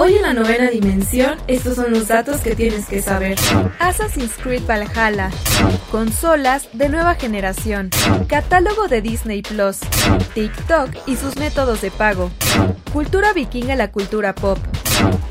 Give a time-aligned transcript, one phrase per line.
[0.00, 3.36] Hoy en la novena dimensión, estos son los datos que tienes que saber.
[3.80, 5.28] Assassin's Creed Valhalla.
[5.90, 7.90] Consolas de nueva generación.
[8.28, 9.80] Catálogo de Disney Plus.
[10.34, 12.30] TikTok y sus métodos de pago.
[12.92, 14.58] Cultura vikinga la cultura pop.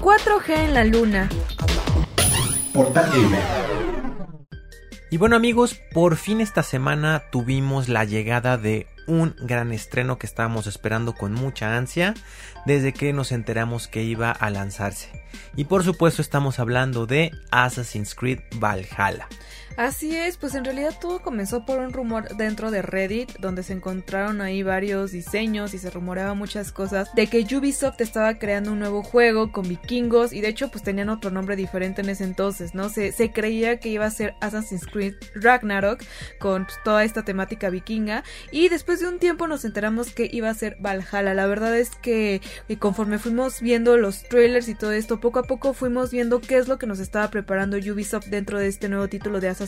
[0.02, 1.30] 4G en la luna.
[2.74, 3.44] Portal Gamer.
[5.10, 10.28] Y bueno amigos, por fin esta semana tuvimos la llegada de un gran estreno que
[10.28, 12.14] estábamos esperando con mucha ansia
[12.66, 15.24] desde que nos enteramos que iba a lanzarse.
[15.56, 19.28] Y por supuesto estamos hablando de Assassin's Creed Valhalla.
[19.78, 23.74] Así es, pues en realidad todo comenzó por un rumor dentro de Reddit, donde se
[23.74, 28.80] encontraron ahí varios diseños y se rumoreaba muchas cosas de que Ubisoft estaba creando un
[28.80, 32.74] nuevo juego con vikingos y de hecho pues tenían otro nombre diferente en ese entonces,
[32.74, 32.90] ¿no?
[32.90, 36.04] Se, creía que iba a ser Assassin's Creed Ragnarok
[36.40, 40.50] con pues, toda esta temática vikinga y después de un tiempo nos enteramos que iba
[40.50, 41.36] a ser Valhalla.
[41.36, 42.42] La verdad es que
[42.80, 46.68] conforme fuimos viendo los trailers y todo esto, poco a poco fuimos viendo qué es
[46.68, 49.67] lo que nos estaba preparando Ubisoft dentro de este nuevo título de Assassin's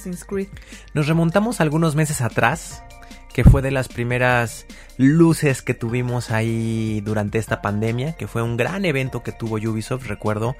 [0.94, 2.84] Nos remontamos algunos meses atrás,
[3.34, 4.66] que fue de las primeras
[4.98, 10.08] luces que tuvimos ahí durante esta pandemia, que fue un gran evento que tuvo Ubisoft,
[10.08, 10.56] recuerdo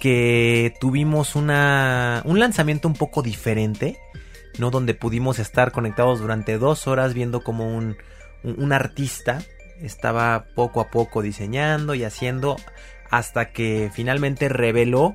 [0.00, 3.98] que tuvimos una, un lanzamiento un poco diferente,
[4.58, 4.70] ¿no?
[4.70, 7.98] Donde pudimos estar conectados durante dos horas viendo como un,
[8.42, 9.42] un artista
[9.82, 12.56] estaba poco a poco diseñando y haciendo
[13.10, 15.14] hasta que finalmente reveló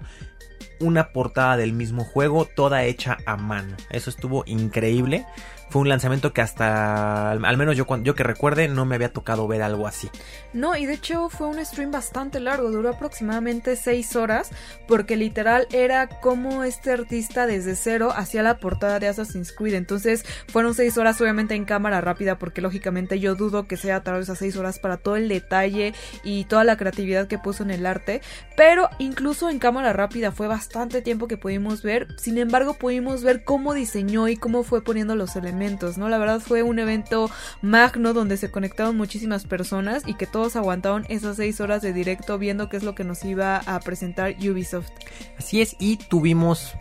[0.80, 3.76] una portada del mismo juego, toda hecha a mano.
[3.90, 5.26] Eso estuvo increíble
[5.70, 9.62] fue un lanzamiento que hasta, al menos yo, que recuerde, no me había tocado ver
[9.62, 10.10] algo así.
[10.54, 14.52] No, y de hecho fue un stream bastante largo, duró aproximadamente 6 horas,
[14.88, 19.74] porque literal era como este artista desde cero hacía la portada de Assassin's Creed.
[19.74, 24.04] Entonces fueron 6 horas obviamente en cámara rápida, porque lógicamente yo dudo que sea a
[24.04, 25.94] través de esas 6 horas para todo el detalle
[26.24, 28.22] y toda la creatividad que puso en el arte.
[28.56, 32.08] Pero incluso en cámara rápida fue bastante tiempo que pudimos ver.
[32.18, 35.55] Sin embargo, pudimos ver cómo diseñó y cómo fue poniendo los elementos
[35.98, 36.10] ¿no?
[36.10, 37.30] La verdad fue un evento
[37.62, 42.38] magno donde se conectaron muchísimas personas y que todos aguantaron esas seis horas de directo
[42.38, 44.90] viendo qué es lo que nos iba a presentar Ubisoft.
[45.38, 46.74] Así es, y tuvimos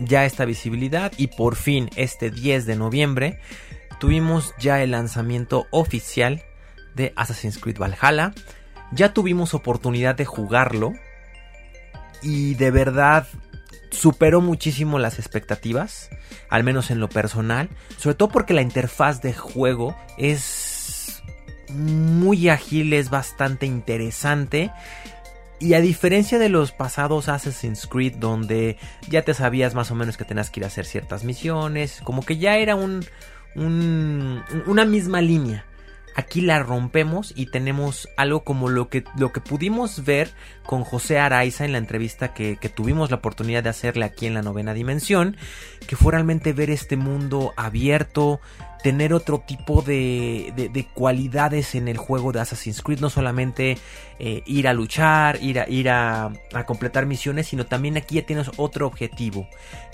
[0.00, 3.40] ya esta visibilidad y por fin este 10 de noviembre
[3.98, 6.42] tuvimos ya el lanzamiento oficial
[6.94, 8.32] de Assassin's Creed Valhalla.
[8.92, 10.92] Ya tuvimos oportunidad de jugarlo
[12.22, 13.26] y de verdad
[13.90, 16.10] superó muchísimo las expectativas,
[16.48, 21.22] al menos en lo personal, sobre todo porque la interfaz de juego es
[21.70, 24.70] muy ágil, es bastante interesante.
[25.60, 30.16] Y a diferencia de los pasados Assassin's Creed donde ya te sabías más o menos
[30.16, 33.04] que tenías que ir a hacer ciertas misiones, como que ya era un,
[33.56, 35.67] una misma línea.
[36.18, 40.32] Aquí la rompemos y tenemos algo como lo que, lo que pudimos ver
[40.66, 44.42] con José Araiza en la entrevista que, tuvimos la oportunidad de hacerle aquí en la
[44.42, 45.36] novena dimensión,
[45.86, 48.40] que fue realmente ver este mundo abierto,
[48.82, 53.78] tener otro tipo de, de, cualidades en el juego de Assassin's Creed, no solamente
[54.18, 56.32] eh, ir a luchar, ir, a, ir a,
[56.66, 59.48] completar misiones, sino también aquí ya tienes otro objetivo,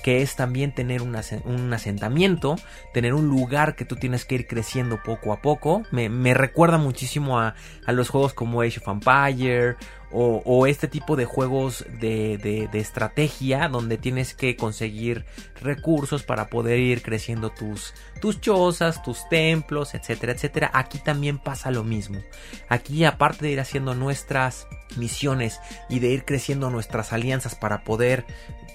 [0.05, 2.57] que es también tener un, asentamiento,
[2.93, 5.83] tener un lugar que tú tienes que ir creciendo poco a poco.
[5.93, 7.55] Me, recuerda muchísimo a,
[7.87, 9.77] los juegos como Age of Empire
[10.13, 12.37] o, este tipo de juegos de,
[12.71, 15.25] de, estrategia donde tienes que conseguir
[15.63, 20.71] recursos para poder ir creciendo tus, tus chozas, tus templos, etcétera, etcétera.
[20.75, 22.19] Aquí también pasa lo mismo.
[22.69, 28.27] Aquí aparte de ir haciendo nuestras misiones y de ir creciendo nuestras alianzas para poder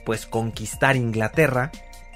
[0.06, 1.72] pues conquistar Inglaterra,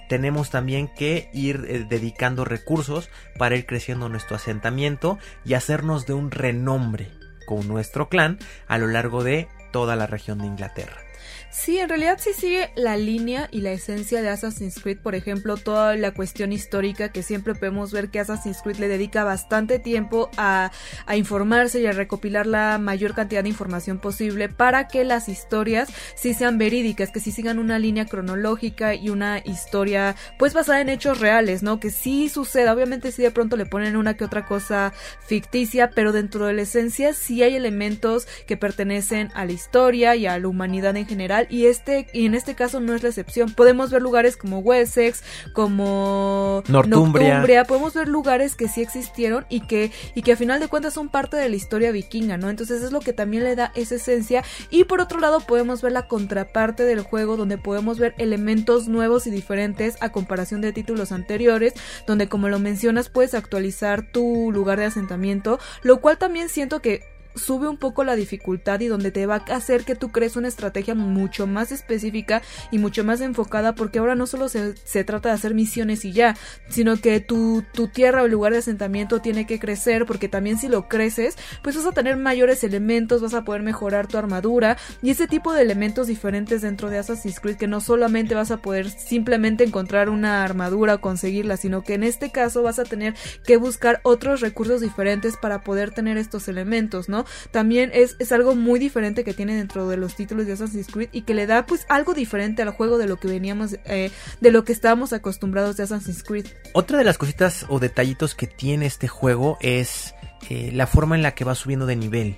[0.09, 6.13] tenemos también que ir eh, dedicando recursos para ir creciendo nuestro asentamiento y hacernos de
[6.13, 7.09] un renombre
[7.45, 11.01] con nuestro clan a lo largo de toda la región de Inglaterra.
[11.49, 15.55] Sí, en realidad sí sigue la línea y la esencia de Assassin's Creed, por ejemplo,
[15.57, 20.29] toda la cuestión histórica que siempre podemos ver que Assassin's Creed le dedica bastante tiempo
[20.37, 20.71] a,
[21.05, 25.89] a informarse y a recopilar la mayor cantidad de información posible para que las historias
[26.15, 30.89] sí sean verídicas, que sí sigan una línea cronológica y una historia pues basada en
[30.89, 31.79] hechos reales, ¿no?
[31.79, 34.93] Que sí suceda, obviamente sí de pronto le ponen una que otra cosa
[35.25, 40.25] ficticia, pero dentro de la esencia sí hay elementos que pertenecen a la historia y
[40.25, 41.12] a la humanidad en general
[41.49, 43.53] y este y en este caso no es la excepción.
[43.53, 45.23] Podemos ver lugares como Wessex,
[45.53, 47.65] como Northumbria.
[47.65, 51.09] podemos ver lugares que sí existieron y que y que a final de cuentas son
[51.09, 52.49] parte de la historia vikinga, ¿no?
[52.49, 55.91] Entonces es lo que también le da esa esencia y por otro lado podemos ver
[55.91, 61.11] la contraparte del juego donde podemos ver elementos nuevos y diferentes a comparación de títulos
[61.11, 61.73] anteriores,
[62.07, 67.12] donde como lo mencionas puedes actualizar tu lugar de asentamiento, lo cual también siento que
[67.35, 70.47] sube un poco la dificultad y donde te va a hacer que tú crees una
[70.47, 72.41] estrategia mucho más específica
[72.71, 76.11] y mucho más enfocada porque ahora no solo se, se trata de hacer misiones y
[76.11, 76.35] ya,
[76.69, 80.67] sino que tu, tu tierra o lugar de asentamiento tiene que crecer porque también si
[80.67, 85.09] lo creces pues vas a tener mayores elementos, vas a poder mejorar tu armadura y
[85.09, 88.89] ese tipo de elementos diferentes dentro de Assassin's Creed que no solamente vas a poder
[88.89, 93.15] simplemente encontrar una armadura o conseguirla, sino que en este caso vas a tener
[93.45, 97.22] que buscar otros recursos diferentes para poder tener estos elementos, ¿no?
[97.51, 101.09] También es, es algo muy diferente que tiene dentro de los títulos de Assassin's Creed
[101.11, 104.11] y que le da pues algo diferente al juego de lo que veníamos, eh,
[104.41, 106.47] de lo que estábamos acostumbrados de Assassin's Creed.
[106.73, 110.13] Otra de las cositas o detallitos que tiene este juego es
[110.49, 112.37] eh, la forma en la que va subiendo de nivel.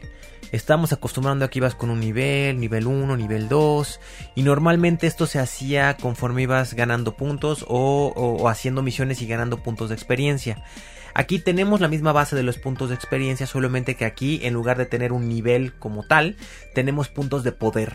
[0.51, 3.99] Estamos acostumbrando a que ibas con un nivel, nivel 1, nivel 2,
[4.35, 9.89] y normalmente esto se hacía conforme ibas ganando puntos o, haciendo misiones y ganando puntos
[9.89, 10.63] de experiencia.
[11.17, 14.77] Aquí tenemos la misma base de los puntos de experiencia, solamente que aquí en lugar
[14.77, 16.35] de tener un nivel como tal,
[16.73, 17.93] tenemos puntos de poder.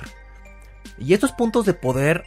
[0.99, 2.25] Y estos puntos de poder,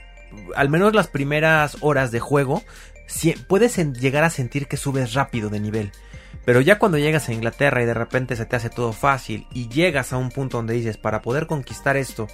[0.56, 2.64] al menos las primeras horas de juego,
[3.08, 5.92] si- puedes llegar a sentir que subes rápido de nivel.
[6.46, 9.70] Pero ya cuando llegas a Inglaterra y de repente se te hace todo fácil y
[9.70, 12.28] llegas a un punto donde dices, para poder conquistar esto,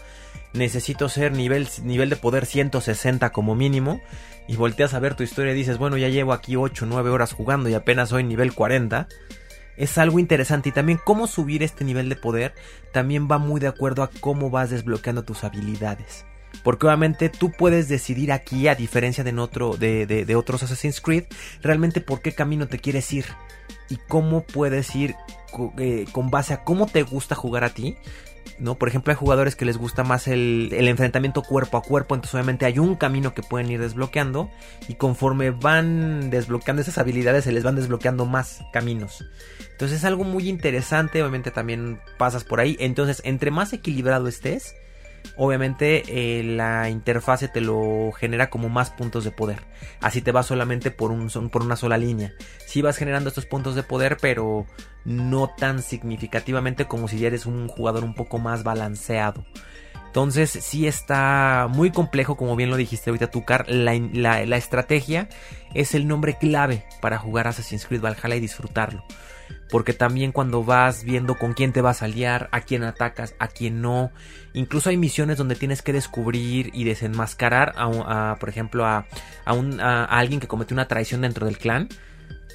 [0.54, 4.02] necesito ser nivel, nivel de poder 160 como mínimo,
[4.50, 7.12] y volteas a ver tu historia y dices, bueno, ya llevo aquí 8 o 9
[7.12, 9.08] horas jugando y apenas soy nivel 40,
[9.78, 10.70] es algo interesante.
[10.70, 12.56] Y también cómo subir este nivel de poder
[12.92, 16.26] también va muy de acuerdo a cómo vas desbloqueando tus habilidades.
[16.64, 21.00] Porque obviamente tú puedes decidir aquí, a diferencia de, en otro, de, de- otros Assassin's
[21.00, 21.26] Creed,
[21.62, 23.26] realmente por qué camino te quieres ir
[23.88, 25.14] y cómo puedes ir
[25.78, 27.98] eh, con base a cómo te gusta jugar a ti.
[28.60, 28.76] ¿No?
[28.76, 32.36] Por ejemplo, hay jugadores que les gusta más el, el enfrentamiento cuerpo a cuerpo, entonces
[32.36, 34.50] obviamente hay un camino que pueden ir desbloqueando
[34.88, 39.24] y conforme van desbloqueando esas habilidades se les van desbloqueando más caminos.
[39.72, 44.76] Entonces es algo muy interesante, obviamente también pasas por ahí, entonces entre más equilibrado estés,
[45.38, 49.60] obviamente eh, la interfase te lo genera como más puntos de poder.
[50.02, 52.34] Así te vas solamente por, un, por una sola línea.
[52.66, 54.66] Si vas generando estos puntos de poder, pero
[55.06, 59.46] no tan significativamente como si eres un jugador un poco más balanceado.
[60.08, 63.66] Entonces sí está muy complejo, como bien lo dijiste ahorita tú, Car.
[63.70, 65.30] La, la- la estrategia
[65.76, 69.06] es el nombre clave para jugar Assassin's Creed Valhalla y disfrutarlo.
[69.70, 73.48] Porque también cuando vas viendo con quién te vas a aliar, a quién atacas, a
[73.48, 74.12] quién no.
[74.54, 79.06] Incluso hay misiones donde tienes que descubrir y desenmascarar a, a, por ejemplo, a,
[79.46, 81.88] a un- alguien que cometió una traición dentro del clan.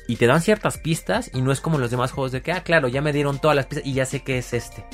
[0.07, 2.63] Y te dan ciertas pistas y no es como los demás juegos de que, ah,
[2.63, 4.85] claro, ya me dieron todas las pistas y ya sé que es este.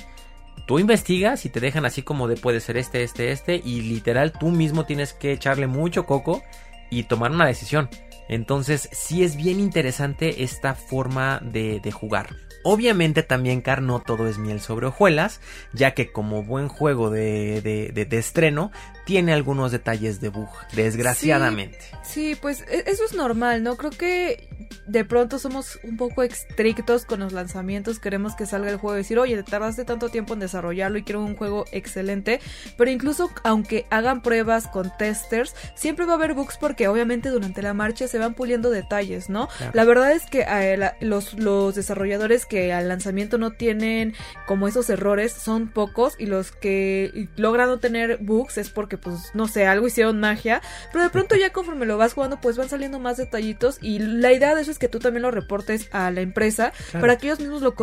[0.67, 4.31] Tú investigas y te dejan así como de puede ser este, este, este y literal
[4.31, 6.43] tú mismo tienes que echarle mucho coco
[6.91, 7.89] y tomar una decisión.
[8.31, 12.29] Entonces sí es bien interesante esta forma de, de jugar.
[12.63, 15.41] Obviamente también, Car, no todo es miel sobre hojuelas,
[15.73, 18.71] ya que como buen juego de, de- de- de estreno,
[19.07, 21.79] tiene algunos detalles de bug, desgraciadamente.
[22.03, 23.77] Sí, pues e- eso es normal, ¿no?
[23.77, 24.49] Creo que
[24.87, 28.99] de pronto somos un poco estrictos con los lanzamientos, queremos que salga el juego y
[28.99, 32.41] decir, oye, te tardaste tanto tiempo en desarrollarlo y quiero un juego excelente,
[32.77, 37.63] pero incluso aunque hagan pruebas con testers, siempre va a haber bugs porque obviamente durante
[37.63, 39.49] la marcha se van puliendo detalles, ¿no?
[39.49, 39.73] Claro.
[39.75, 44.15] La verdad es que eh, la- los, los desarrolladores que al lanzamiento no tienen
[44.47, 49.31] como esos errores son pocos y los que logran no tener bugs es porque pues
[49.35, 50.61] no sé, algo hicieron magia,
[50.93, 54.33] pero de pronto ya conforme lo vas jugando pues van saliendo más detallitos y la
[54.33, 57.01] idea de eso es que tú también lo reportes a la empresa Claro.
[57.03, 57.75] para que ellos mismos lo,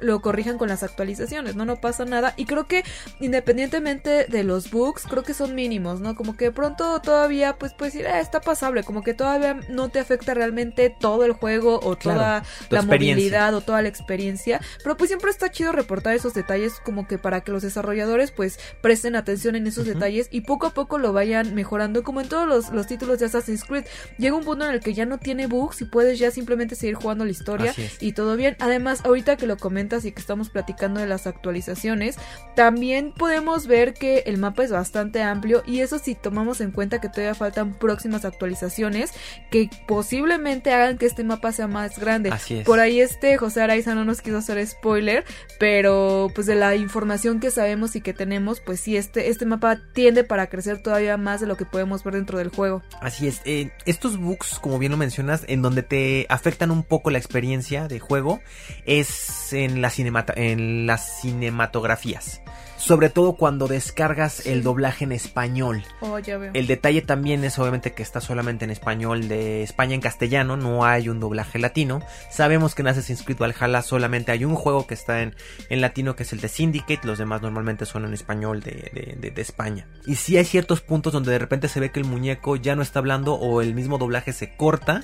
[0.00, 1.64] lo corrijan con las actualizaciones, ¿no?
[1.64, 2.84] No pasa nada y creo que
[3.20, 6.14] independientemente de los bugs, creo que son mínimos, ¿no?
[6.14, 9.88] Como que de pronto todavía pues puedes decir, ah, está pasable, como que todavía no
[9.88, 14.10] te afecta realmente todo el juego o Claro, toda la movilidad o toda la experiencia
[14.10, 18.32] experiencia, pero pues siempre está chido reportar esos detalles como que para que los desarrolladores
[18.32, 22.28] pues presten atención en esos detalles y poco a poco lo vayan mejorando como en
[22.28, 23.84] todos los, los, títulos de Assassin's Creed.
[24.18, 26.96] Llega un punto en el que ya no tiene bugs y puedes ya simplemente seguir
[26.96, 28.56] jugando la historia y todo bien.
[28.58, 32.16] Además, ahorita que lo comentas y que estamos platicando de las actualizaciones,
[32.56, 37.00] también podemos ver que el mapa es bastante amplio y eso si tomamos en cuenta
[37.00, 39.12] que todavía faltan próximas actualizaciones
[39.52, 42.32] que posiblemente hagan que este mapa sea más grande.
[42.64, 45.24] Por ahí este José Araiza no nos quiso hacer spoiler,
[45.60, 49.80] pero pues de la información que sabemos y que tenemos, pues sí, este, este mapa
[49.92, 52.82] tiende para crecer todavía más de lo que podemos ver dentro del juego.
[53.00, 57.10] Así es, eh, estos bugs, como bien lo mencionas, en donde te afectan un poco
[57.10, 58.40] la experiencia de juego,
[58.86, 62.42] es en, en las cinematografías.
[62.80, 65.82] Sobre todo cuando descargas el doblaje en español.
[66.00, 66.50] Oh, ya veo.
[66.54, 70.86] El detalle también es obviamente que está solamente en español de España en castellano, no
[70.86, 72.00] hay un doblaje latino.
[72.30, 75.36] Sabemos que en Assassin's Creed Valhalla solamente hay un juego que está en,
[75.68, 79.30] en latino que es el de Syndicate, los demás normalmente son en español de, de,
[79.30, 79.86] de, España.
[80.06, 82.82] Y si hay ciertos puntos donde de repente se ve que el muñeco ya no
[82.82, 85.02] está hablando o el mismo doblaje se corta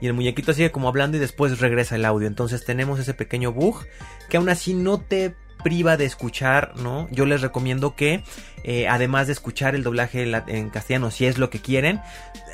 [0.00, 2.26] y el muñequito sigue como hablando y después regresa el audio.
[2.26, 3.86] Entonces tenemos ese pequeño bug
[4.28, 7.08] que aún así no te priva de escuchar, ¿no?
[7.10, 8.22] Yo les recomiendo que,
[8.64, 12.00] eh, además de escuchar el doblaje en castellano, si es lo que quieren,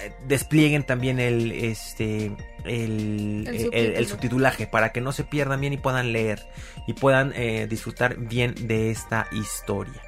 [0.00, 2.32] eh, desplieguen también el, este,
[2.64, 6.46] el, el, subtitulaje para que no se pierdan bien y puedan leer
[6.86, 10.07] y puedan eh, disfrutar bien de esta historia.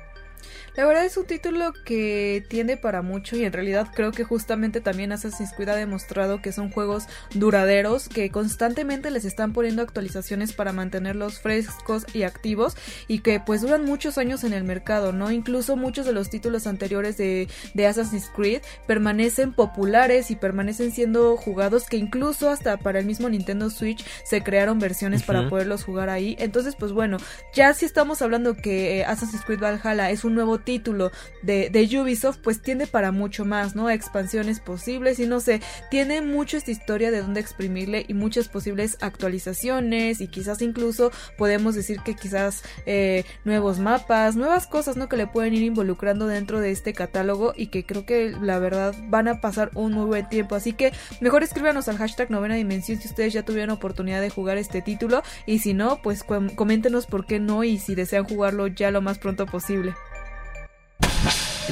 [0.77, 4.81] La verdad es un título que tiende para mucho y en realidad creo que justamente
[4.81, 10.53] también Assassin's Creed ha demostrado que son juegos duraderos, que constantemente les están poniendo actualizaciones
[10.53, 12.77] para mantenerlos frescos y activos
[13.09, 15.33] y que pues duran muchos años en el mercado, ¿no?
[15.33, 21.37] Incluso muchos de los títulos anteriores de, de Assassin's Creed permanecen populares y permanecen siendo
[21.37, 26.11] jugados que incluso hasta para el mismo Nintendo Switch se crearon versiones para poderlos jugar
[26.11, 26.37] ahí.
[26.39, 27.17] Entonces pues bueno,
[27.53, 31.11] ya si estamos hablando que eh, Assassin's Creed Valhalla es un nuevo título
[31.43, 33.91] de, Ubisoft, pues tiende para mucho más, ¿no?
[33.91, 38.97] Expansiones posibles y no sé, tiene mucho esta historia de dónde exprimirle y muchas posibles
[39.01, 45.09] actualizaciones y quizás incluso podemos decir que quizás eh, nuevos mapas, nuevas cosas, ¿no?
[45.09, 48.95] Que le pueden ir involucrando dentro de este catálogo y que creo que la verdad
[49.09, 50.55] van a pasar un muy buen tiempo.
[50.55, 54.59] Así que mejor escríbanos al hashtag novena dimensión si ustedes ya tuvieron oportunidad de jugar
[54.59, 58.91] este título y si no, pues coméntenos por qué no y si desean jugarlo ya
[58.91, 59.95] lo más pronto posible.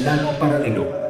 [0.03, 1.08] Plano paralelo.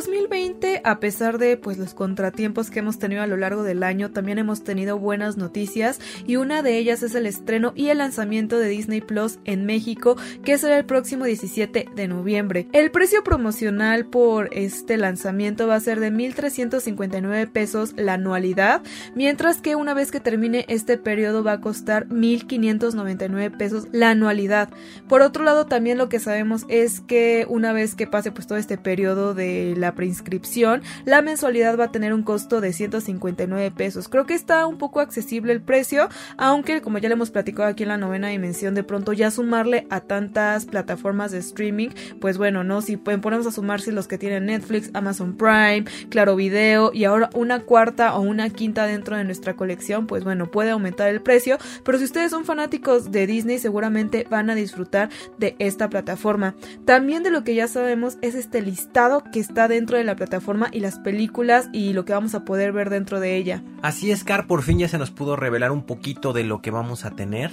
[0.00, 3.64] Y el 2020, a pesar de pues los contratiempos que hemos tenido a lo largo
[3.64, 7.88] del año, también hemos tenido buenas noticias y una de ellas es el estreno y
[7.88, 12.66] el lanzamiento de Disney Plus en México, que será el próximo 17 de noviembre.
[12.72, 18.80] El precio promocional por este lanzamiento va a ser de 1.359 pesos la anualidad,
[19.14, 24.70] mientras que una vez que termine este periodo va a costar 1.599 pesos la anualidad.
[25.08, 28.56] Por otro lado, también lo que sabemos es que una vez que pase pues todo
[28.56, 34.08] este periodo de la preinscripción, la mensualidad va a tener un costo de 159 pesos.
[34.08, 37.84] Creo que está un poco accesible el precio, aunque como ya le hemos platicado aquí
[37.84, 42.64] en la novena dimensión, de pronto ya sumarle a tantas plataformas de streaming, pues bueno,
[42.64, 42.82] ¿no?
[42.82, 47.04] Si pueden ponemos a sumar si los que tienen Netflix, Amazon Prime, Claro Video y
[47.04, 51.20] ahora una cuarta o una quinta dentro de nuestra colección, pues bueno, puede aumentar el
[51.20, 56.54] precio, pero si ustedes son fanáticos de Disney seguramente van a disfrutar de esta plataforma.
[56.84, 60.68] También de lo que ya sabemos es este listado que está dentro de la plataforma
[60.72, 63.62] y las películas y lo que vamos a poder ver dentro de ella.
[63.82, 66.70] Así es, Car, por fin ya se nos pudo revelar un poquito de lo que
[66.70, 67.50] vamos a tener.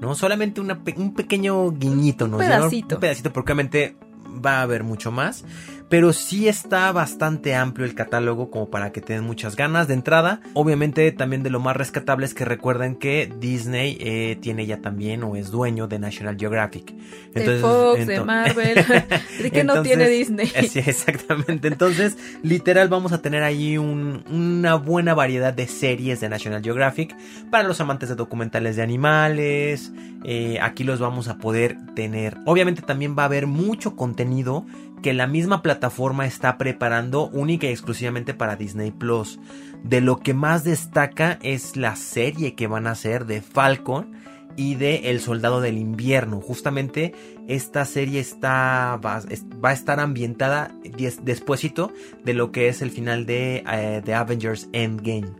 [0.00, 0.14] ¿no?
[0.14, 2.38] Solamente un pequeño guiñito, ¿no?
[2.38, 2.94] Un pedacito.
[2.96, 3.96] Un pedacito, porque obviamente
[4.44, 5.44] va a haber mucho más
[5.90, 10.40] pero sí está bastante amplio el catálogo como para que tengan muchas ganas de entrada.
[10.54, 15.24] Obviamente también de lo más rescatable es que recuerden que Disney eh, tiene ya también
[15.24, 16.94] o es dueño de National Geographic.
[17.34, 18.74] Entonces, de Fox, de Marvel,
[19.42, 20.50] de que no tiene Disney.
[20.70, 21.66] Sí, exactamente.
[21.66, 27.16] Entonces, literal vamos a tener ahí una buena variedad de series de National Geographic
[27.50, 29.92] para los amantes de documentales de animales.
[30.22, 32.36] Eh, aquí los vamos a poder tener.
[32.46, 34.64] Obviamente también va a haber mucho contenido
[35.02, 39.38] que la misma plataforma está preparando única y exclusivamente para Disney Plus.
[39.82, 44.12] De lo que más destaca es la serie que van a hacer de Falcon
[44.56, 46.40] y de El Soldado del Invierno.
[46.40, 47.14] Justamente
[47.48, 49.22] esta serie está va,
[49.62, 50.74] a estar ambientada
[51.22, 51.92] despuesito
[52.24, 55.30] de lo que es el final de, eh, de Avengers Endgame.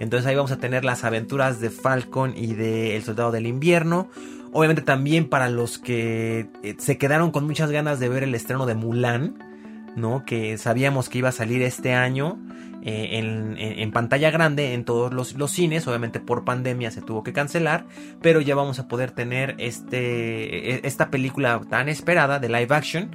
[0.00, 4.08] Entonces ahí vamos a tener las aventuras de Falcon y de El Soldado del Invierno
[4.52, 8.66] Obviamente también para los que eh, se quedaron con muchas ganas de ver el estreno
[8.66, 9.34] de Mulan,
[9.96, 10.24] ¿no?
[10.24, 12.38] Que sabíamos que iba a salir este año.
[12.82, 13.18] eh,
[13.82, 15.86] en, pantalla grande en todos los, los cines.
[15.88, 17.84] Obviamente por pandemia se tuvo que cancelar,
[18.22, 23.10] pero ya vamos a poder tener este, e- esta película tan esperada de live action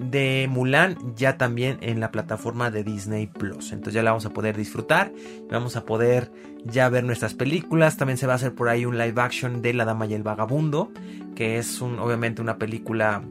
[0.00, 3.72] de Mulan ya también en la plataforma de Disney Plus.
[3.72, 5.12] Entonces ya la vamos a poder disfrutar,
[5.50, 6.32] vamos a poder
[6.64, 7.96] ya ver nuestras películas.
[7.96, 10.22] También se va a hacer por ahí un live action de La Dama y el
[10.22, 10.90] Vagabundo,
[11.34, 13.22] que es un, obviamente una película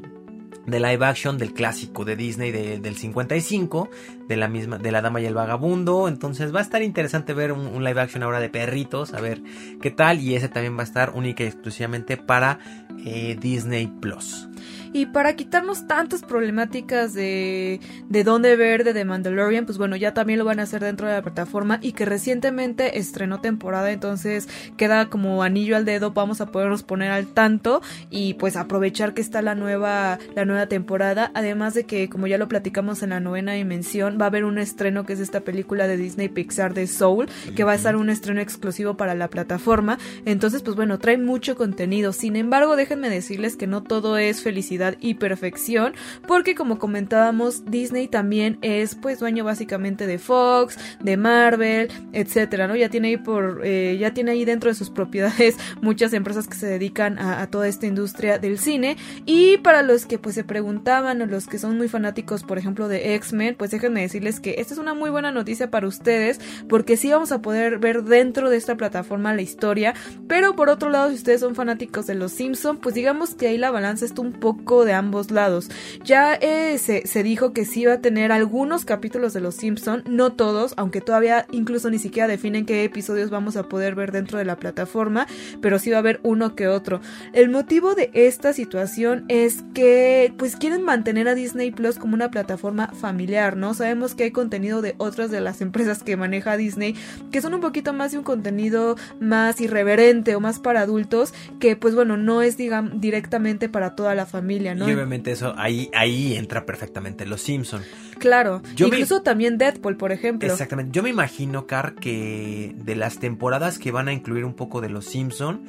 [0.66, 3.90] de live action del clásico de Disney de- del 55,
[4.28, 6.08] de la misma, de la Dama y el Vagabundo.
[6.08, 9.42] Entonces va a estar interesante ver un, un live action ahora de perritos, a ver
[9.82, 10.20] qué tal.
[10.20, 12.60] Y ese también va a estar única y exclusivamente para
[13.06, 14.48] eh, Disney Plus.
[14.92, 17.80] Y para quitarnos tantas problemáticas de,
[18.10, 21.08] de dónde ver de The Mandalorian, pues bueno, ya también lo van a hacer dentro
[21.08, 26.42] de la plataforma y que recientemente estrenó temporada, entonces queda como anillo al dedo, vamos
[26.42, 31.32] a podernos poner al tanto y pues aprovechar que está la nueva, la nueva temporada,
[31.34, 34.58] además de que como ya lo platicamos en la novena dimensión, va a haber un
[34.58, 38.10] estreno que es esta película de Disney Pixar de Soul, que va a estar un
[38.10, 43.58] estreno exclusivo para la plataforma, entonces pues bueno, trae mucho contenido, sin embargo déjenme decirles
[43.58, 45.94] que no todo es felicidad y perfección,
[46.26, 52.76] porque como comentábamos, Disney también es pues dueño básicamente de Fox, de Marvel, etcétera, ¿no?
[52.76, 56.56] Ya tiene ahí por, eh, ya tiene ahí dentro de sus propiedades muchas empresas que
[56.56, 58.98] se dedican a, a toda esta industria del cine.
[59.26, 62.88] Y para los que pues se preguntaban o los que son muy fanáticos, por ejemplo,
[62.88, 66.98] de X-Men, pues déjenme decirles que esta es una muy buena noticia para ustedes, porque
[66.98, 69.94] sí vamos a poder ver dentro de esta plataforma la historia.
[70.28, 73.58] Pero por otro lado, si ustedes son fanáticos de los Simpson, pues digamos que ahí
[73.58, 75.70] la balanza está un poco de ambos lados.
[76.04, 80.04] Ya eh, se, se dijo que sí va a tener algunos capítulos de los Simpson,
[80.08, 84.38] no todos, aunque todavía incluso ni siquiera definen qué episodios vamos a poder ver dentro
[84.38, 85.28] de la plataforma,
[85.62, 87.02] pero sí va a haber uno que otro.
[87.34, 92.30] El motivo de esta situación es que pues quieren mantener a Disney Plus como una
[92.32, 93.74] plataforma familiar, ¿no?
[93.74, 96.96] Sabemos que hay contenido de otras de las empresas que maneja Disney
[97.32, 101.76] que son un poquito más de un contenido más irreverente o más para adultos que
[101.76, 104.90] pues bueno, no es digamos directamente para toda la familia, ¿no?
[104.90, 107.82] Y obviamente eso ahí, ahí entra perfectamente Los Simpson.
[108.20, 110.52] Claro, Yo me- incluso también Deadpool, por ejemplo.
[110.52, 110.92] Exactamente.
[110.92, 114.90] Yo me imagino, Car, que de las temporadas que van a incluir un poco de
[114.90, 115.62] Los Simpson,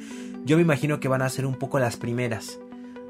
[0.43, 2.59] yo me imagino que van a ser un poco las primeras.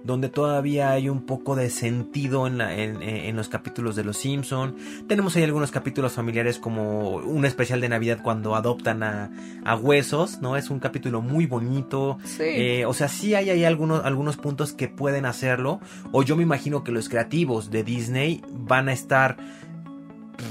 [0.03, 4.17] Donde todavía hay un poco de sentido en, la- en- en los capítulos de Los
[4.17, 4.75] Simpson.
[5.07, 9.29] Tenemos ahí algunos capítulos familiares como un especial de Navidad cuando adoptan a,
[9.63, 10.57] a Huesos, ¿no?
[10.57, 12.17] Es un capítulo muy bonito.
[12.23, 12.43] Sí.
[12.45, 15.79] Eh, o sea, sí hay ahí algunos, algunos puntos que pueden hacerlo.
[16.11, 19.37] O yo me imagino que los creativos de Disney van a estar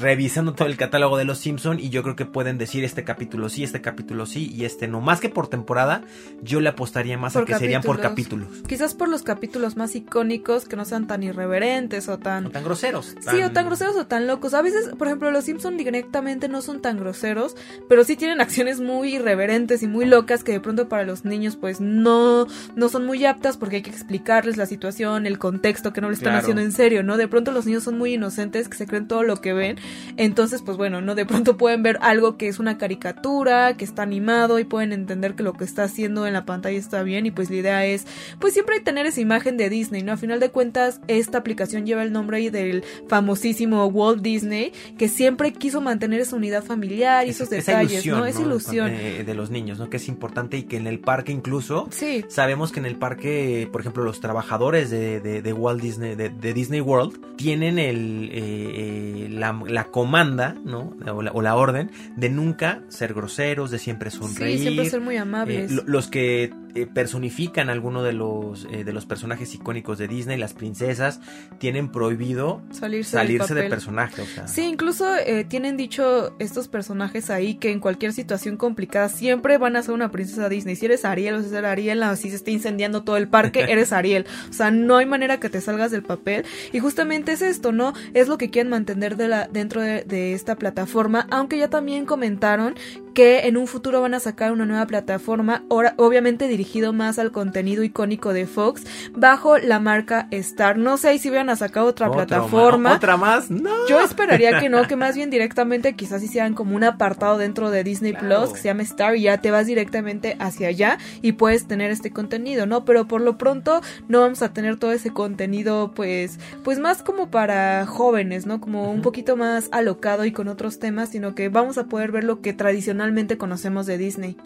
[0.00, 3.48] revisando todo el catálogo de los Simpson y yo creo que pueden decir este capítulo
[3.48, 5.00] sí, este capítulo sí y este no.
[5.00, 6.02] Más que por temporada,
[6.42, 8.48] yo le apostaría más a que serían por capítulos.
[8.68, 12.64] Quizás por los capítulos más icónicos que no sean tan irreverentes o tan No tan
[12.64, 13.16] groseros.
[13.30, 14.54] Sí, o tan groseros o tan locos.
[14.54, 17.56] A veces, por ejemplo, los Simpson directamente no son tan groseros,
[17.88, 21.56] pero sí tienen acciones muy irreverentes y muy locas que de pronto para los niños
[21.56, 26.00] pues no, no son muy aptas porque hay que explicarles la situación, el contexto, que
[26.00, 26.38] no lo están Claro.
[26.42, 27.16] haciendo en serio, ¿no?
[27.16, 29.76] De pronto los niños son muy inocentes, que se creen todo lo que ven.
[30.16, 31.14] Entonces, pues bueno, ¿no?
[31.14, 35.34] De pronto pueden ver algo que es una caricatura, que está animado y pueden entender
[35.34, 38.06] que lo que está haciendo en la pantalla está bien y pues la idea es
[38.38, 40.12] pues siempre tener esa imagen de Disney, ¿no?
[40.12, 45.08] A final de cuentas, esta aplicación lleva el nombre ahí del famosísimo Walt Disney, que
[45.08, 48.26] siempre quiso mantener esa unidad familiar y esos detalles, ilusión, ¿no?
[48.26, 48.90] Esa ilusión.
[48.92, 49.90] Eh, de los niños, ¿no?
[49.90, 53.68] Que es importante y que en el parque incluso Sí, Sabemos que en el parque,
[53.70, 58.30] por ejemplo, los trabajadores de, de- de Walt Disney, de, de Disney World, tienen el,
[58.32, 60.94] eh, eh, la, la comanda, ¿no?
[61.14, 64.58] O la, o la orden de nunca ser groseros, de siempre sonreír.
[64.58, 65.70] sí, siempre ser muy Eh, amables.
[65.70, 70.38] lo- los que eh, personifican alguno de los, eh, de los personajes icónicos de Disney,
[70.38, 71.20] las princesas,
[71.58, 74.22] tienen prohibido salirse, salirse de personaje.
[74.22, 79.08] O sea, Sí, incluso eh, tienen dicho estos personajes ahí que en cualquier situación complicada
[79.08, 80.76] siempre van a ser una princesa Disney.
[80.76, 83.60] Si eres Ariel o si eres Ariel, o si se está incendiando todo el parque,
[83.68, 84.26] eres Ariel.
[84.48, 86.44] O sea, no hay manera que te salgas del papel.
[86.72, 87.92] Y justamente es esto, ¿no?
[88.14, 91.26] Es lo que quieren mantener de la, dentro de, de esta plataforma.
[91.30, 92.74] Aunque ya también comentaron
[93.14, 97.32] que en un futuro van a sacar una nueva plataforma, ahora- obviamente dirigido más al
[97.32, 100.78] contenido icónico de Fox, bajo la marca Star.
[100.78, 102.90] No sé si van a sacar otra, plataforma.
[102.90, 103.50] ma- ¿Otra más?
[103.50, 103.70] No.
[103.88, 107.82] Yo esperaría que no, que más bien directamente quizás hicieran como un apartado dentro de
[107.84, 108.42] Disney Claro.
[108.42, 111.90] Plus que se llama Star y ya te vas directamente hacia allá y puedes tener
[111.90, 112.84] este contenido, ¿no?
[112.84, 117.30] Pero por lo pronto no vamos a tener todo ese contenido pues pues más como
[117.30, 118.60] para jóvenes, ¿no?
[118.60, 122.24] Como un poquito más alocado y con otros temas, sino que vamos a poder ver
[122.24, 122.99] lo que tradicionalmente
[123.38, 124.36] conocemos de Disney.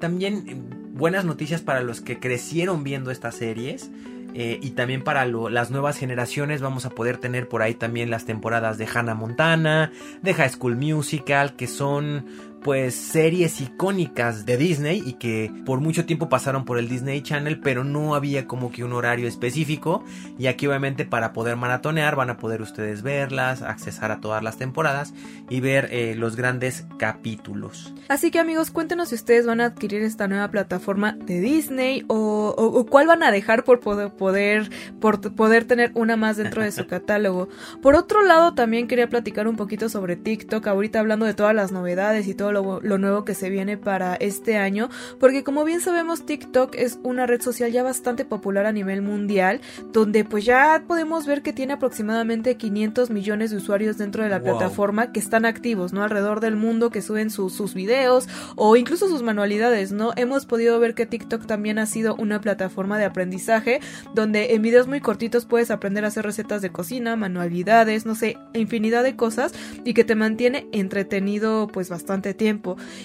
[0.00, 0.56] También eh,
[0.92, 3.90] buenas noticias para los que crecieron viendo estas series.
[4.36, 8.24] eh, y también para las nuevas generaciones vamos a poder tener por ahí también las
[8.24, 12.26] temporadas de Hannah Montana, de High School Musical, que son
[12.64, 17.60] pues series icónicas de Disney y que por mucho tiempo pasaron por el Disney Channel,
[17.60, 20.02] pero no había como que un horario específico.
[20.38, 24.56] Y aquí obviamente para poder maratonear van a poder ustedes verlas, accesar a todas las
[24.56, 25.12] temporadas
[25.50, 27.92] y ver eh, los grandes capítulos.
[28.08, 32.86] Así que amigos, cuéntenos si ustedes van a adquirir esta nueva plataforma de Disney o,
[32.88, 36.86] cuál van a dejar por poder, poder, por poder tener una más dentro de su
[36.88, 37.50] catálogo.
[37.82, 41.70] Por otro lado, también quería platicar un poquito sobre TikTok, ahorita hablando de todas las
[41.70, 44.88] novedades y todo lo, nuevo que se viene para este año,
[45.20, 49.60] porque como bien sabemos TikTok es una red social ya bastante popular a nivel mundial,
[49.92, 54.42] donde pues ya podemos ver que tiene aproximadamente 500 millones de usuarios dentro de la
[54.42, 56.02] plataforma que están activos, ¿no?
[56.02, 60.12] Alrededor del mundo que suben sus, sus videos o incluso sus manualidades, ¿no?
[60.16, 63.80] Hemos podido ver que TikTok también ha sido una plataforma de aprendizaje
[64.14, 68.38] donde en videos muy cortitos puedes aprender a hacer recetas de cocina, manualidades, no sé,
[68.54, 69.52] infinidad de cosas
[69.84, 72.43] y que te mantiene entretenido pues bastante tiempo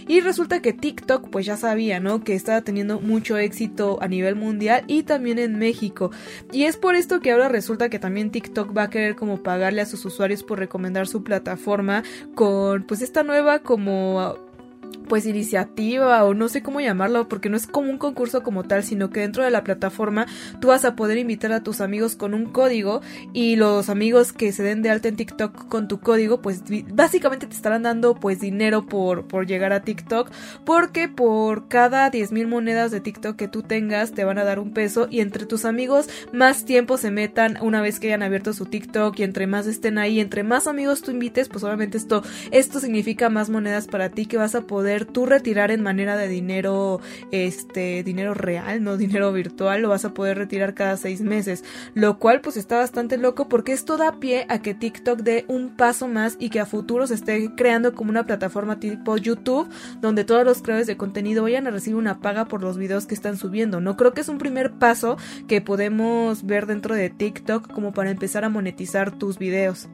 [0.08, 2.24] y resulta que TikTok pues ya sabía, ¿no?
[2.24, 6.12] Que estaba teniendo mucho éxito a nivel mundial y también en México.
[6.52, 9.82] Y es por esto que ahora resulta que también TikTok va a querer como pagarle
[9.82, 12.04] a sus usuarios por recomendar su plataforma
[12.36, 14.49] con pues esta nueva como
[15.10, 18.84] pues iniciativa o no sé cómo llamarlo porque no es como un concurso como tal
[18.84, 20.28] sino que dentro de la plataforma
[20.62, 23.02] tú vas a poder invitar a tus amigos con un código
[23.34, 27.48] y los amigos que se den de alta en TikTok con tu código pues básicamente
[27.48, 30.30] te estarán dando pues dinero por, por llegar a TikTok
[30.64, 34.60] porque por cada 10 mil monedas de TikTok que tú tengas te van a dar
[34.60, 38.54] un peso y entre tus amigos más tiempo se metan una vez que hayan abierto
[38.54, 42.22] su TikTok y entre más estén ahí entre más amigos tú invites pues obviamente esto
[42.52, 46.28] esto significa más monedas para ti que vas a poder tú retirar en manera de
[46.28, 47.00] dinero,
[47.32, 51.64] este, dinero real, no dinero virtual, lo vas a poder retirar cada seis meses,
[51.94, 55.76] lo cual pues está bastante loco porque esto da pie a que TikTok dé un
[55.76, 59.70] paso más y que a futuro se esté creando como una plataforma tipo YouTube
[60.02, 63.16] donde todos los creadores de contenido vayan a recibir una paga por los videos que
[63.16, 63.98] están subiendo, ¿no?
[63.98, 68.44] Creo que es un primer paso que podemos ver dentro de TikTok como para empezar
[68.44, 69.90] a monetizar tus videos.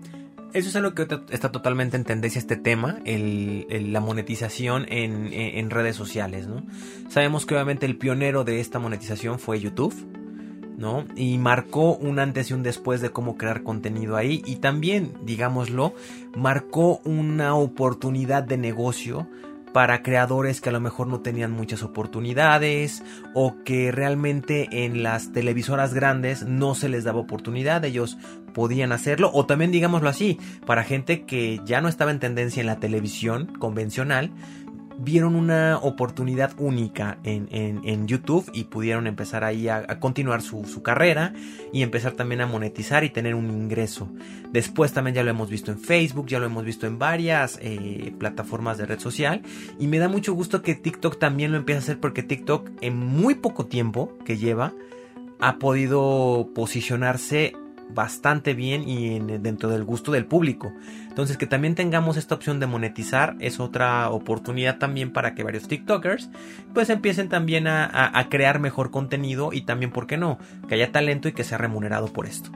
[0.55, 6.47] Eso es algo que está totalmente en tendencia este tema, la monetización en, redes sociales,
[6.47, 6.63] ¿no?
[7.09, 9.93] Sabemos que obviamente el pionero de esta monetización fue YouTube,
[10.77, 11.03] ¿no?
[11.17, 15.93] Y marcó un antes y un después de cómo crear contenido ahí y también, digámoslo,
[16.37, 19.27] marcó una oportunidad de negocio
[19.75, 25.33] para creadores que a lo mejor no tenían muchas oportunidades o que realmente en las
[25.33, 28.17] televisoras grandes no se les daba oportunidad, ellos
[28.53, 29.29] podían hacerlo.
[29.33, 33.47] O también digámoslo así, para gente que ya no estaba en tendencia en la televisión
[33.47, 34.31] convencional,
[34.97, 40.83] vieron una oportunidad única en, en, YouTube y pudieron empezar ahí a, continuar su, su,
[40.83, 41.33] carrera
[41.73, 44.09] y empezar también a monetizar y tener un ingreso.
[44.51, 48.13] Después también ya lo hemos visto en Facebook, ya lo hemos visto en varias eh,
[48.17, 49.41] plataformas de red social
[49.79, 52.97] y me da mucho gusto que TikTok también lo empiece a hacer porque TikTok en
[52.97, 54.73] muy poco tiempo que lleva
[55.39, 57.53] ha podido posicionarse
[57.89, 60.73] bastante bien y dentro del gusto del público.
[61.07, 65.67] Entonces que también tengamos esta opción de monetizar es otra oportunidad también para que varios
[65.67, 66.29] TikTokers
[66.73, 70.39] pues empiecen también a, crear mejor contenido y también, ¿por qué no?
[70.67, 72.51] Que haya talento y que sea remunerado por esto.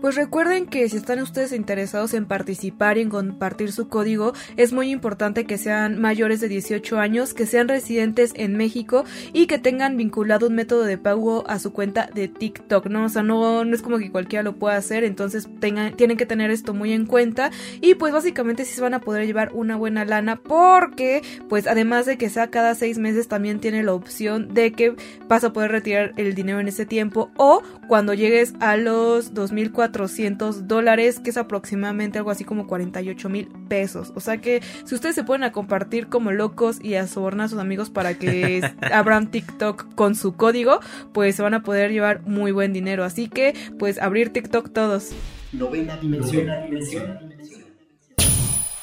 [0.00, 4.72] Pues recuerden que si están ustedes interesados en participar y en compartir su código, es
[4.72, 9.58] muy importante que sean mayores de 18 años, que sean residentes en México y que
[9.58, 13.04] tengan vinculado un método de pago a su cuenta de TikTok, ¿no?
[13.04, 16.26] O sea, no, no es como que cualquiera lo pueda hacer, entonces tengan, tienen que
[16.26, 19.76] tener esto muy en cuenta y pues básicamente sí se van a poder llevar una
[19.76, 24.52] buena lana porque pues además de que sea cada seis meses también tiene la opción
[24.54, 24.94] de que
[25.28, 29.34] vas a poder retirar el dinero en ese tiempo o cuando llegues a los
[29.68, 34.94] 2.400 dólares que es aproximadamente algo así como 48 mil pesos o sea que si
[34.94, 38.62] ustedes se pueden a compartir como locos y a sobornar a sus amigos para que
[38.92, 40.80] abran TikTok con su código
[41.12, 45.10] pues se van a poder llevar muy buen dinero así que pues abrir TikTok todos
[45.52, 46.46] Novena dimensión.
[46.46, 47.30] Novena dimensión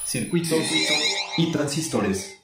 [0.08, 0.64] circuitos
[1.38, 2.37] y transistores.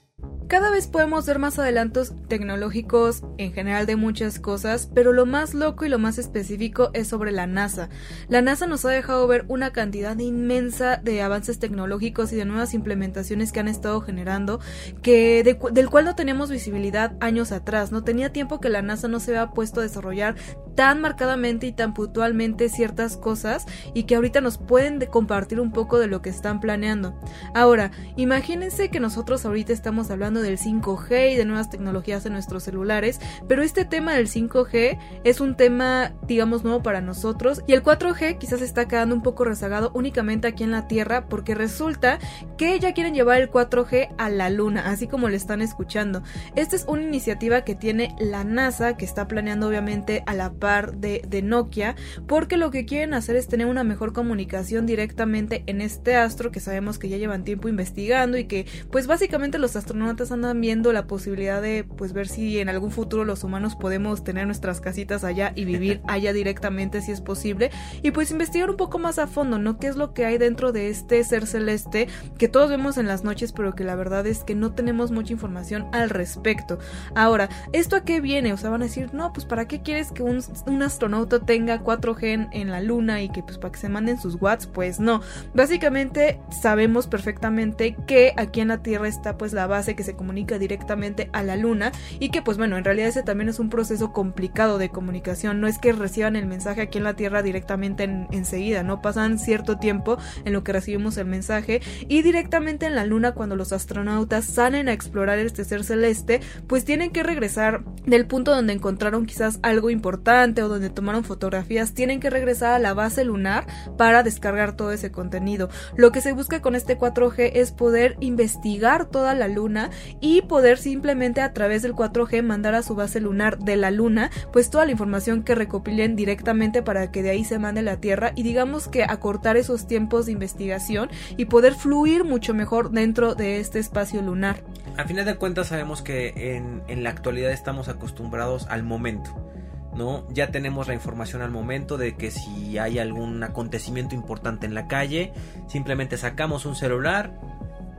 [0.47, 5.53] Cada vez podemos ver más adelantos tecnológicos en general de muchas cosas, pero lo más
[5.53, 7.89] loco y lo más específico es sobre la NASA.
[8.27, 12.73] La NASA nos ha dejado ver una cantidad inmensa de avances tecnológicos y de nuevas
[12.73, 14.59] implementaciones que han estado generando,
[15.01, 17.91] que del cual no teníamos visibilidad años atrás.
[17.91, 20.35] No tenía tiempo que la NASA no se había puesto a desarrollar
[20.75, 25.99] tan marcadamente y tan puntualmente ciertas cosas y que ahorita nos pueden compartir un poco
[25.99, 27.19] de lo que están planeando.
[27.53, 32.63] Ahora, imagínense que nosotros ahorita estamos hablando del 5G y de nuevas tecnologías en nuestros
[32.63, 37.83] celulares, pero este tema del 5G es un tema, digamos, nuevo para nosotros y el
[37.83, 42.19] 4G quizás está quedando un poco rezagado únicamente aquí en la Tierra porque resulta
[42.57, 46.23] que ya quieren llevar el 4G a la Luna, así como le están escuchando.
[46.55, 51.21] Esta es una iniciativa que tiene la NASA, que está planeando obviamente a la de,
[51.27, 51.95] de Nokia,
[52.25, 56.61] porque lo que quieren hacer es tener una mejor comunicación directamente en este astro que
[56.61, 61.05] sabemos que ya llevan tiempo investigando y que pues básicamente los astronautas andan viendo la
[61.05, 65.51] posibilidad de pues ver si en algún futuro los humanos podemos tener nuestras casitas allá
[65.53, 67.69] y vivir allá directamente si es posible
[68.01, 69.77] y pues investigar un poco más a fondo, ¿no?
[69.77, 73.25] ¿Qué es lo que hay dentro de este ser celeste que todos vemos en las
[73.25, 76.79] noches pero que la verdad es que no tenemos mucha información al respecto?
[77.15, 78.53] Ahora, ¿esto a qué viene?
[78.53, 80.41] O sea, van a decir, no, pues ¿para qué quieres que un,
[80.81, 84.67] astronauta tenga 4G en, la luna y que pues para que se manden sus watts?
[84.67, 85.21] Pues no.
[85.53, 90.57] Básicamente sabemos perfectamente que aquí en la Tierra está pues la base que se comunica
[90.57, 94.13] directamente a la luna y que pues bueno, en realidad ese también es un proceso
[94.13, 95.61] complicado de comunicación.
[95.61, 99.01] No es que reciban el mensaje aquí en la Tierra directamente enseguida, ¿no?
[99.01, 103.55] Pasan cierto tiempo en lo que recibimos el mensaje y directamente en la luna cuando
[103.55, 108.73] los astronautas salen a explorar este ser celeste, pues tienen que regresar del punto donde
[108.73, 113.65] encontraron quizás algo importante o donde tomaron fotografías, tienen que regresar a la base lunar
[113.97, 115.69] para descargar todo ese contenido.
[115.95, 120.77] Lo que se busca con este 4G es poder investigar toda la luna y poder
[120.77, 124.85] simplemente a través del 4G mandar a su base lunar de la luna pues toda
[124.85, 128.87] la información que recopilen directamente para que de ahí se mande la Tierra y digamos
[128.87, 134.21] que acortar esos tiempos de investigación y poder fluir mucho mejor dentro de este espacio
[134.21, 134.57] lunar.
[134.97, 139.53] A final de cuentas sabemos que en, en la actualidad estamos acostumbrados al momento.
[139.95, 140.27] ¿No?
[140.31, 144.87] Ya tenemos la información al momento de que si hay algún acontecimiento importante en la
[144.87, 145.33] calle,
[145.67, 147.39] simplemente sacamos un celular,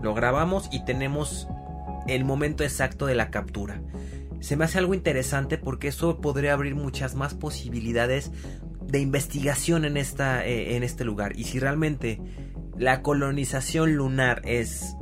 [0.02, 1.48] lo grabamos y tenemos
[2.06, 3.80] el momento exacto de la captura.
[4.40, 8.30] Se me hace algo interesante porque eso podría abrir muchas más posibilidades
[8.82, 11.34] de investigación en, esta, eh, en este lugar.
[11.36, 12.20] Y si realmente
[12.76, 14.96] la colonización lunar es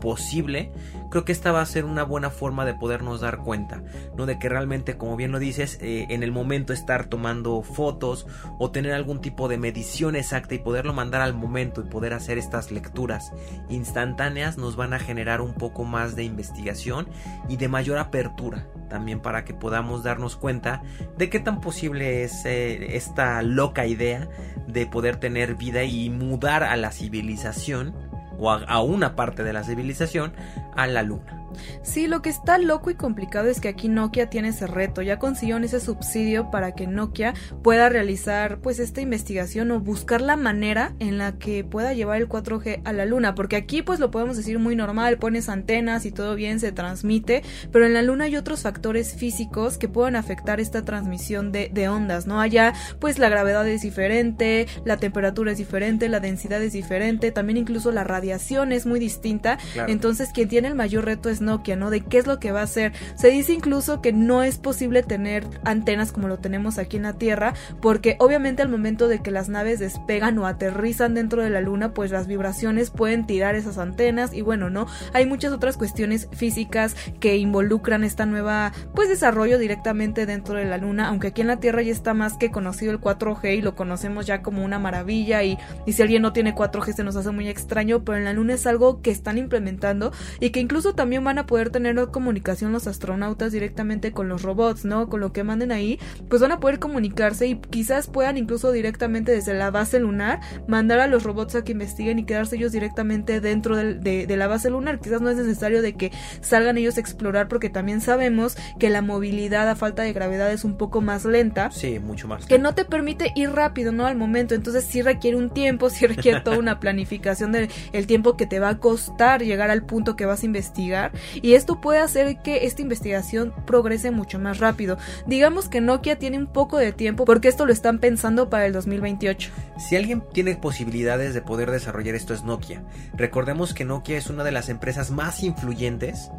[0.00, 0.72] posible,
[1.10, 3.82] creo que esta va a ser una buena forma de podernos dar cuenta,
[4.16, 4.26] ¿no?
[4.26, 8.26] De que realmente, como bien lo dices, eh, en el momento estar tomando fotos
[8.58, 12.38] o tener algún tipo de medición exacta y poderlo mandar al momento y poder hacer
[12.38, 13.32] estas lecturas
[13.68, 17.08] instantáneas nos van a generar un poco más de investigación
[17.48, 20.82] y de mayor apertura también para que podamos darnos cuenta
[21.16, 24.28] de qué tan posible es eh, esta loca idea
[24.66, 27.94] de poder tener vida y mudar a la civilización
[28.38, 30.32] o a, una parte de la civilización
[30.74, 31.47] a la luna.
[31.82, 35.18] Sí, lo que está loco y complicado es que aquí Nokia tiene ese reto, ya
[35.18, 40.94] consiguieron ese subsidio para que Nokia pueda realizar pues esta investigación o buscar la manera
[40.98, 44.36] en la que pueda llevar el 4G a la luna, porque aquí pues lo podemos
[44.36, 48.36] decir muy normal, pones antenas y todo bien, se transmite, pero en la luna hay
[48.36, 52.40] otros factores físicos que pueden afectar esta transmisión de, de ondas, ¿no?
[52.40, 57.56] Allá pues la gravedad es diferente, la temperatura es diferente, la densidad es diferente, también
[57.56, 61.90] incluso la radiación es muy distinta, entonces quien tiene el mayor reto es Nokia, ¿no?
[61.90, 62.92] De qué es lo que va a hacer.
[63.16, 67.14] Se dice incluso que no es posible tener antenas como lo tenemos aquí en la
[67.14, 71.60] Tierra, porque obviamente al momento de que las naves despegan o aterrizan dentro de la
[71.60, 74.86] Luna, pues las vibraciones pueden tirar esas antenas y bueno, ¿no?
[75.12, 80.78] Hay muchas otras cuestiones físicas que involucran esta nueva, pues desarrollo directamente dentro de la
[80.78, 83.74] Luna, aunque aquí en la Tierra ya está más que conocido el 4G y lo
[83.74, 87.30] conocemos ya como una maravilla y, y si alguien no tiene 4G se nos hace
[87.30, 91.22] muy extraño, pero en la Luna es algo que están implementando y que incluso también
[91.28, 95.08] van a poder tener comunicación los astronautas directamente con los robots, ¿no?
[95.10, 99.32] Con lo que manden ahí, pues van a poder comunicarse y quizás puedan incluso directamente
[99.32, 103.40] desde la base lunar mandar a los robots a que investiguen y quedarse ellos directamente
[103.42, 105.00] dentro de, de la base lunar.
[105.00, 109.02] Quizás no es necesario de que salgan ellos a explorar porque también sabemos que la
[109.02, 111.70] movilidad a falta de gravedad es un poco más lenta.
[111.70, 112.46] Sí, mucho más.
[112.46, 114.06] Que no te permite ir rápido, ¿no?
[114.06, 114.54] Al momento.
[114.54, 118.60] Entonces sí requiere un tiempo, sí requiere toda una planificación del el tiempo que te
[118.60, 122.66] va a costar llegar al punto que vas a investigar y esto puede hacer que
[122.66, 124.98] esta investigación progrese mucho más rápido.
[125.26, 128.72] Digamos que Nokia tiene un poco de tiempo porque esto lo están pensando para el
[128.72, 129.50] 2028.
[129.78, 132.82] Si alguien tiene posibilidades de poder desarrollar esto es Nokia.
[133.14, 136.30] Recordemos que Nokia es una de las empresas más influyentes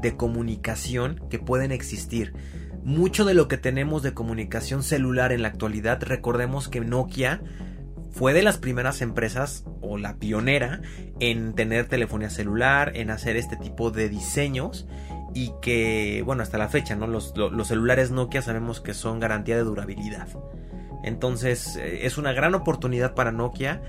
[0.00, 2.32] de comunicación que pueden existir.
[2.82, 7.42] Mucho de lo que tenemos de comunicación celular en la actualidad, recordemos que Nokia
[8.12, 10.80] fue de las primeras empresas o la pionera
[11.20, 14.86] en tener telefonía celular, en hacer este tipo de diseños
[15.34, 17.06] y que, bueno, hasta la fecha, ¿no?
[17.06, 20.28] Los, lo- los celulares Nokia sabemos que son garantía de durabilidad.
[21.04, 23.80] Entonces eh, es una gran oportunidad para Nokia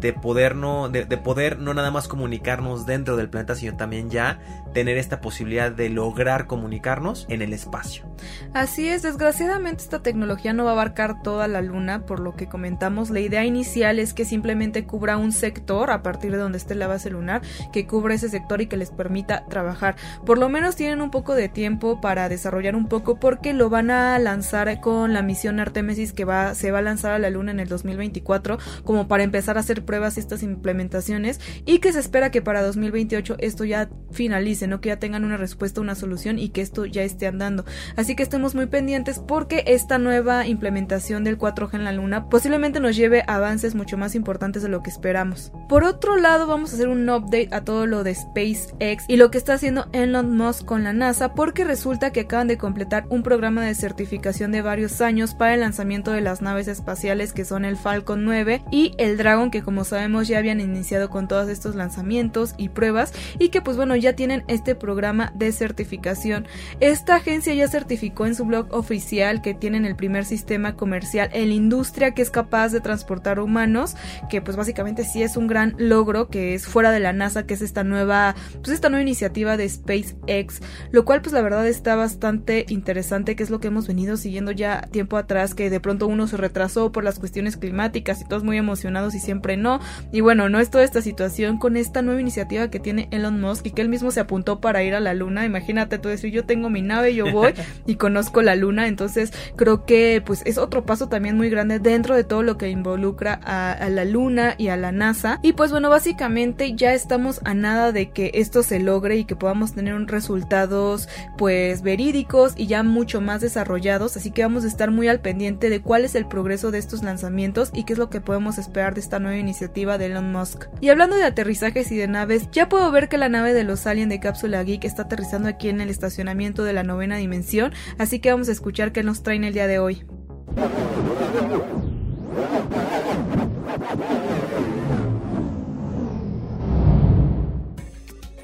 [0.00, 4.08] de poder no de, de poder no nada más comunicarnos dentro del planeta sino también
[4.08, 4.40] ya
[4.72, 8.10] tener esta posibilidad de lograr comunicarnos en el espacio
[8.52, 12.48] Así es, desgraciadamente esta tecnología no va a abarcar toda la luna, por lo que
[12.48, 16.74] comentamos, la idea inicial es que simplemente cubra un sector a partir de donde esté
[16.74, 19.96] la base lunar, que cubra ese sector y que les permita trabajar.
[20.26, 23.90] Por lo menos tienen un poco de tiempo para desarrollar un poco porque lo van
[23.90, 27.50] a lanzar con la misión Artemis que va, se va a lanzar a la luna
[27.50, 32.00] en el 2024 como para empezar a hacer pruebas y estas implementaciones y que se
[32.00, 36.38] espera que para 2028 esto ya finalice, no que ya tengan una respuesta, una solución
[36.38, 37.64] y que esto ya esté andando.
[37.96, 42.80] Así que estemos muy pendientes porque esta nueva implementación del 4G en la Luna posiblemente
[42.80, 45.52] nos lleve a avances mucho más importantes de lo que esperamos.
[45.68, 49.30] Por otro lado, vamos a hacer un update a todo lo de SpaceX y lo
[49.30, 53.22] que está haciendo Elon Musk con la NASA porque resulta que acaban de completar un
[53.22, 57.64] programa de certificación de varios años para el lanzamiento de las naves espaciales que son
[57.64, 61.74] el Falcon 9 y el Dragon que como sabemos ya habían iniciado con todos estos
[61.74, 66.46] lanzamientos y pruebas y que pues bueno ya tienen este programa de certificación.
[66.80, 71.48] Esta agencia ya certificó en su blog oficial que tienen el primer sistema comercial en
[71.48, 73.96] la industria que es capaz de transportar humanos,
[74.28, 77.54] que pues básicamente sí es un gran logro que es fuera de la NASA, que
[77.54, 80.60] es esta nueva, pues esta nueva iniciativa de SpaceX,
[80.90, 84.50] lo cual pues la verdad está bastante interesante, que es lo que hemos venido siguiendo
[84.50, 88.42] ya tiempo atrás, que de pronto uno se retrasó por las cuestiones climáticas y todos
[88.42, 89.80] muy emocionados y siempre no.
[90.12, 93.66] Y bueno, no es toda esta situación con esta nueva iniciativa que tiene Elon Musk
[93.66, 95.44] y que él mismo se apuntó para ir a la luna.
[95.44, 97.54] Imagínate tú decir, yo tengo mi nave, yo voy
[97.86, 98.88] y conozco la luna.
[98.88, 102.68] Entonces creo que pues es otro paso también muy grande dentro de todo lo que
[102.68, 105.38] involucra a, a la luna y a la NASA.
[105.42, 109.36] Y pues bueno, básicamente ya estamos a nada de que esto se logre y que
[109.36, 114.16] podamos tener un resultados pues verídicos y ya mucho más desarrollados.
[114.16, 117.02] Así que vamos a estar muy al pendiente de cuál es el progreso de estos
[117.02, 120.66] lanzamientos y qué es lo que podemos esperar de esta nueva iniciativa de Elon Musk.
[120.80, 123.86] Y hablando de aterrizajes y de naves, ya puedo ver que la nave de los
[123.86, 128.20] Alien de Cápsula Geek está aterrizando aquí en el estacionamiento de la novena dimensión, así
[128.20, 130.04] que vamos a escuchar qué nos traen el día de hoy.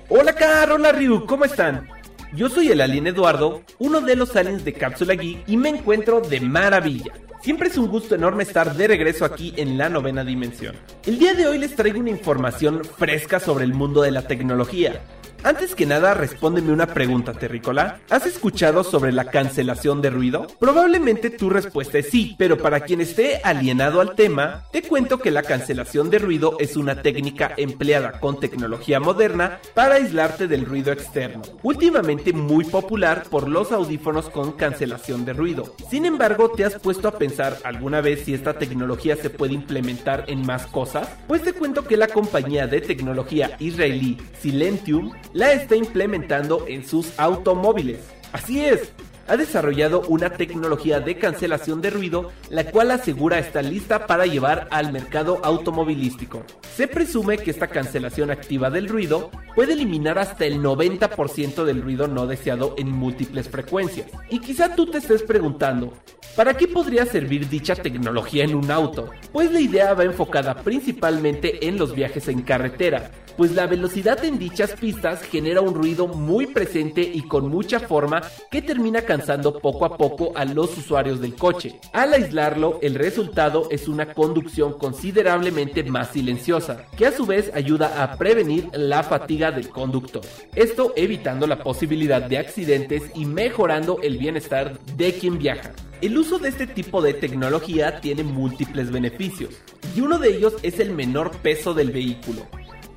[0.09, 1.87] Hola Car, hola Ryu, ¿cómo están?
[2.35, 6.21] Yo soy el alien Eduardo, uno de los aliens de Cápsula Geek y me encuentro
[6.21, 7.13] de maravilla.
[7.43, 10.75] Siempre es un gusto enorme estar de regreso aquí en la novena dimensión.
[11.07, 15.01] El día de hoy les traigo una información fresca sobre el mundo de la tecnología.
[15.43, 18.01] Antes que nada, respóndeme una pregunta, Terrícola.
[18.11, 20.47] ¿Has escuchado sobre la cancelación de ruido?
[20.59, 25.31] Probablemente tu respuesta es sí, pero para quien esté alienado al tema, te cuento que
[25.31, 30.93] la cancelación de ruido es una técnica empleada con tecnología moderna para aislarte del ruido
[30.93, 35.75] externo, últimamente muy popular por los audífonos con cancelación de ruido.
[35.91, 40.25] Sin embargo, ¿te has puesto a pensar alguna vez si esta tecnología se puede implementar
[40.27, 41.09] en más cosas?
[41.29, 47.13] Pues te cuento que la compañía de tecnología israelí Silentium la está implementando en sus
[47.19, 48.01] automóviles.
[48.33, 48.91] Así es,
[49.29, 54.67] ha desarrollado una tecnología de cancelación de ruido, la cual asegura está lista para llevar
[54.71, 56.43] al mercado automovilístico.
[56.75, 62.09] Se presume que esta cancelación activa del ruido puede eliminar hasta el 90% del ruido
[62.09, 64.07] no deseado en múltiples frecuencias.
[64.31, 65.93] Y quizá tú te estés preguntando,
[66.35, 69.11] ¿para qué podría servir dicha tecnología en un auto?
[69.33, 74.39] Pues la idea va enfocada principalmente en los viajes en carretera, pues la velocidad en
[74.39, 79.85] dichas pistas genera un ruido muy presente y con mucha forma que termina cansando poco
[79.85, 81.79] a poco a los usuarios del coche.
[81.93, 88.03] Al aislarlo, el resultado es una conducción considerablemente más silenciosa, que a su vez ayuda
[88.03, 90.23] a prevenir la fatiga del conductor.
[90.55, 95.73] Esto evitando la posibilidad de accidentes y mejorando el bienestar de quien viaja.
[96.03, 99.55] El uso de este tipo de tecnología tiene múltiples beneficios,
[99.95, 102.47] y uno de ellos es el menor peso del vehículo.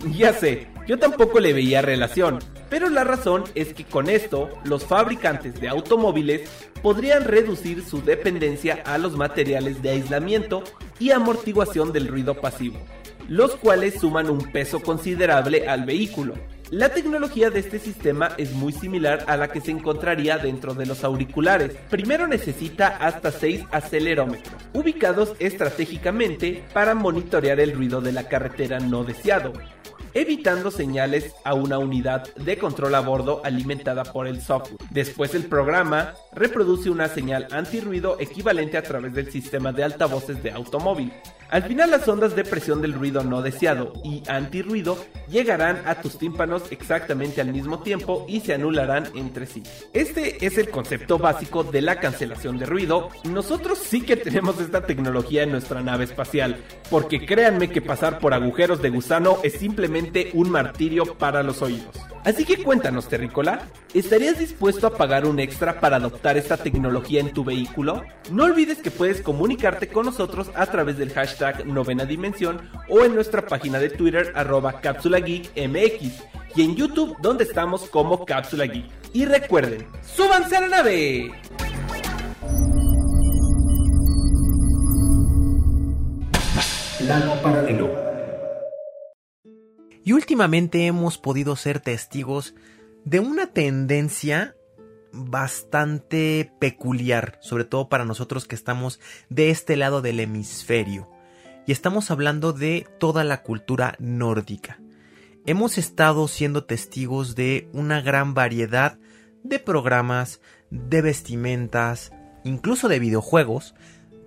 [0.07, 4.85] Ya sé, yo tampoco le veía relación, pero la razón es que con esto los
[4.85, 6.49] fabricantes de automóviles
[6.81, 10.63] podrían reducir su dependencia a los materiales de aislamiento
[10.99, 12.79] y amortiguación del ruido pasivo,
[13.27, 16.35] los cuales suman un peso considerable al vehículo.
[16.71, 20.85] La tecnología de este sistema es muy similar a la que se encontraría dentro de
[20.85, 21.71] los auriculares.
[21.89, 29.03] Primero necesita hasta 6 acelerómetros, ubicados estratégicamente para monitorear el ruido de la carretera no
[29.03, 29.53] deseado,
[30.13, 34.77] evitando señales a una unidad de control a bordo alimentada por el software.
[34.89, 40.51] Después el programa reproduce una señal antirruido equivalente a través del sistema de altavoces de
[40.51, 41.11] automóvil.
[41.49, 44.97] Al final las ondas de presión del ruido no deseado y antirruido
[45.29, 49.63] llegarán a tus tímpanos exactamente al mismo tiempo y se anularán entre sí.
[49.93, 53.09] Este es el concepto básico de la cancelación de ruido.
[53.23, 56.57] Nosotros sí que tenemos esta tecnología en nuestra nave espacial,
[56.91, 62.08] porque créanme que pasar por agujeros de gusano es simplemente un martirio para los oídos.
[62.23, 63.61] Así que cuéntanos, Terrícola,
[63.93, 68.03] ¿estarías dispuesto a pagar un extra para adoptar esta tecnología en tu vehículo?
[68.31, 73.15] No olvides que puedes comunicarte con nosotros a través del hashtag novena dimensión o en
[73.15, 75.51] nuestra página de Twitter arroba cápsula geek
[76.55, 78.85] y en YouTube donde estamos como cápsula geek.
[79.13, 81.31] Y recuerden, ¡súbanse a la nave!
[86.99, 88.08] Plano paralelo.
[90.09, 92.55] Y últimamente hemos podido ser testigos
[93.05, 94.55] de una tendencia
[95.13, 98.99] bastante peculiar, sobre todo para nosotros que estamos
[99.29, 101.11] de este lado del hemisferio.
[101.67, 104.79] Y estamos hablando de toda la cultura nórdica.
[105.45, 108.97] Hemos estado siendo testigos de una gran variedad
[109.43, 110.41] de programas,
[110.71, 113.75] de vestimentas, incluso de videojuegos,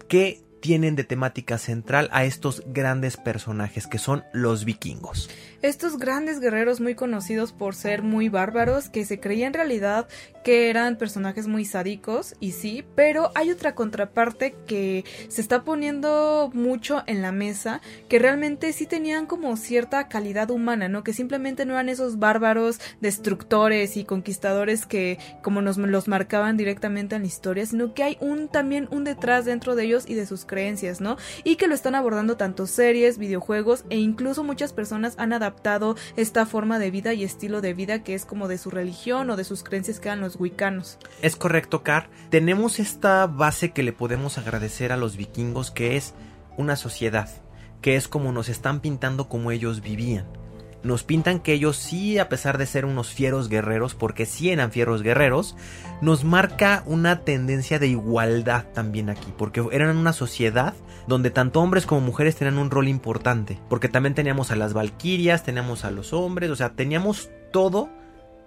[0.07, 5.29] que tienen de temática central a estos grandes personajes que son los vikingos.
[5.63, 10.09] Estos grandes guerreros muy conocidos por ser muy bárbaros, que se creía en realidad
[10.43, 16.51] que eran personajes muy sádicos, y sí, pero hay otra contraparte que se está poniendo
[16.53, 21.05] mucho en la mesa, que realmente sí tenían como cierta calidad humana, ¿no?
[21.05, 27.15] Que simplemente no eran esos bárbaros, destructores y conquistadores que como nos los marcaban directamente
[27.15, 30.27] en la historia, sino que hay un también un detrás dentro de ellos y de
[30.27, 31.19] sus creencias, ¿no?
[31.45, 35.52] Y que lo están abordando tanto series, videojuegos e incluso muchas personas han adaptado
[36.17, 39.37] esta forma de vida y estilo de vida que es como de su religión o
[39.37, 40.99] de sus creencias que eran los wicanos.
[41.21, 42.09] Es correcto, Car.
[42.31, 46.15] Tenemos esta base que le podemos agradecer a los vikingos que es
[46.57, 47.29] una sociedad,
[47.81, 50.42] que es como nos están pintando como ellos vivían
[50.83, 54.73] nos pintan que ellos sí, a pesar de ser unos fieros guerreros, porque sí eran
[54.73, 55.57] fieros guerreros,
[56.01, 60.75] nos marca una tendencia de igualdad también aquí, porque eran una sociedad
[61.07, 65.45] donde tanto hombres como mujeres tenían un rol importante, porque también teníamos a las valquirias,
[65.45, 67.89] teníamos a los hombres, o sea, teníamos todo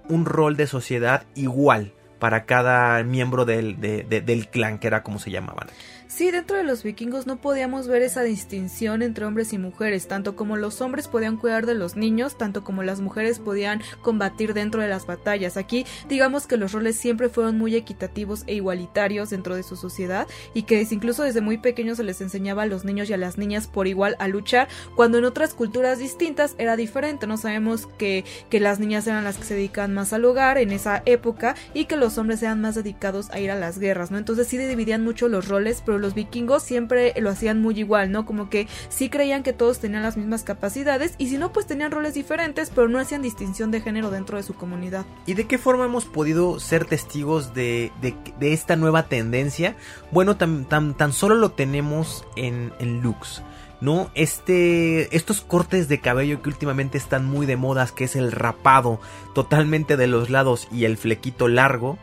[0.08, 5.32] un rol de sociedad igual para cada miembro del, del clan, que era como se
[5.32, 5.68] llamaban.
[6.08, 10.36] Sí, dentro de los vikingos no podíamos ver esa distinción entre hombres y mujeres, tanto
[10.36, 14.82] como los hombres podían cuidar de los niños, tanto como las mujeres podían combatir dentro
[14.84, 15.58] de las batallas.
[15.58, 20.28] Aquí digamos que los roles siempre fueron muy equitativos e igualitarios dentro de su sociedad
[20.54, 23.40] y que incluso desde muy pequeños se les enseñaba a los niños y a las
[23.40, 27.26] niñas por igual a luchar, cuando en otras culturas distintas era diferente.
[27.26, 30.72] No sabemos que, que las niñas eran las que se dedicaban más al hogar en
[30.72, 34.20] esa época y que los hombres eran más dedicados a ir a las guerras, ¿no?
[34.20, 38.26] Entonces sí dividían mucho los roles, pero los vikingos siempre lo hacían muy igual, ¿no?
[38.26, 41.92] Como que sí creían que todos tenían las mismas capacidades y si no, pues tenían
[41.92, 45.06] roles diferentes, pero no hacían distinción de género dentro de su comunidad.
[45.26, 49.76] ¿Y de qué forma hemos podido ser testigos de, de, esta nueva tendencia?
[50.12, 53.42] Bueno, tan, tan, tan solo lo tenemos en, en looks.
[53.82, 54.10] ¿no?
[54.16, 59.00] Este, estos cortes de cabello que últimamente están muy de modas, que es el rapado
[59.34, 61.98] totalmente de los lados y el flequito largo,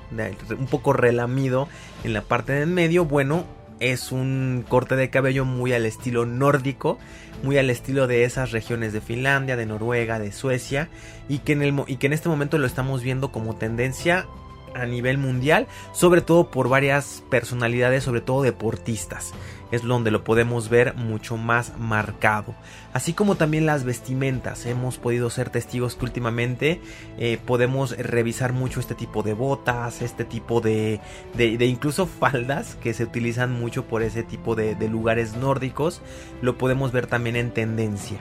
[0.51, 1.69] un poco relamido
[2.05, 3.45] en la parte del medio, bueno,
[3.83, 6.99] es un corte de cabello muy al estilo nórdico,
[7.43, 10.89] muy al estilo de esas regiones de Finlandia, de Noruega, de Suecia,
[11.29, 14.27] y que en, el, y que en este momento lo estamos viendo como tendencia
[14.75, 19.33] a nivel mundial, sobre todo por varias personalidades, sobre todo deportistas
[19.73, 22.55] es donde lo podemos ver mucho más marcado.
[22.93, 26.81] Así como también las vestimentas, hemos podido ser testigos que últimamente
[27.19, 31.01] eh, podemos revisar mucho este tipo de botas, este tipo de,
[31.35, 36.03] de, incluso faldas que se utilizan mucho por ese tipo de lugares nórdicos,
[36.43, 38.21] lo podemos ver también en tendencia.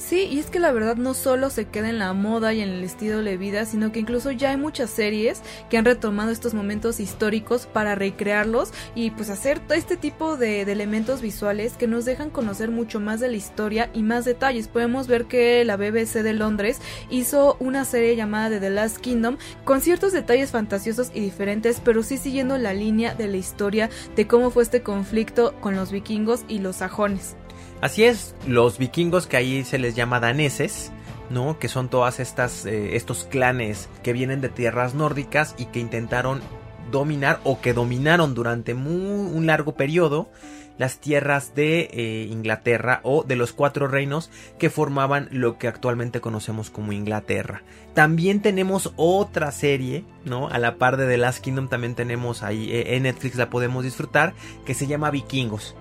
[0.00, 2.70] Sí, y es que la verdad no solo se queda en la moda y en
[2.70, 6.54] el estilo de vida, sino que incluso ya hay muchas series que han retomado estos
[6.54, 12.30] momentos históricos para recrearlos y pues hacer este tipo de, elementos visuales que nos dejan
[12.30, 14.68] conocer mucho más de la historia y más detalles.
[14.68, 16.80] Podemos ver que la BBC de Londres
[17.10, 22.16] hizo una serie llamada The Last Kingdom con ciertos detalles fantasiosos y diferentes, pero sí
[22.16, 26.60] siguiendo la línea de la historia de cómo fue este conflicto con los vikingos y
[26.60, 27.36] los sajones.
[27.80, 30.92] Así es, los vikingos que ahí se les llama daneses,
[31.30, 31.58] ¿no?
[31.58, 36.42] Que son todas estas eh, estos clanes que vienen de tierras nórdicas y que intentaron
[36.90, 40.28] dominar o que dominaron durante un largo periodo
[40.76, 46.22] las tierras de eh, Inglaterra o de los cuatro reinos que formaban lo que actualmente
[46.22, 47.62] conocemos como Inglaterra.
[47.94, 50.48] También tenemos otra serie, ¿no?
[50.48, 53.84] A la par de The Last Kingdom también tenemos ahí eh, en Netflix la podemos
[53.84, 54.32] disfrutar
[54.64, 55.76] que se llama Vikingos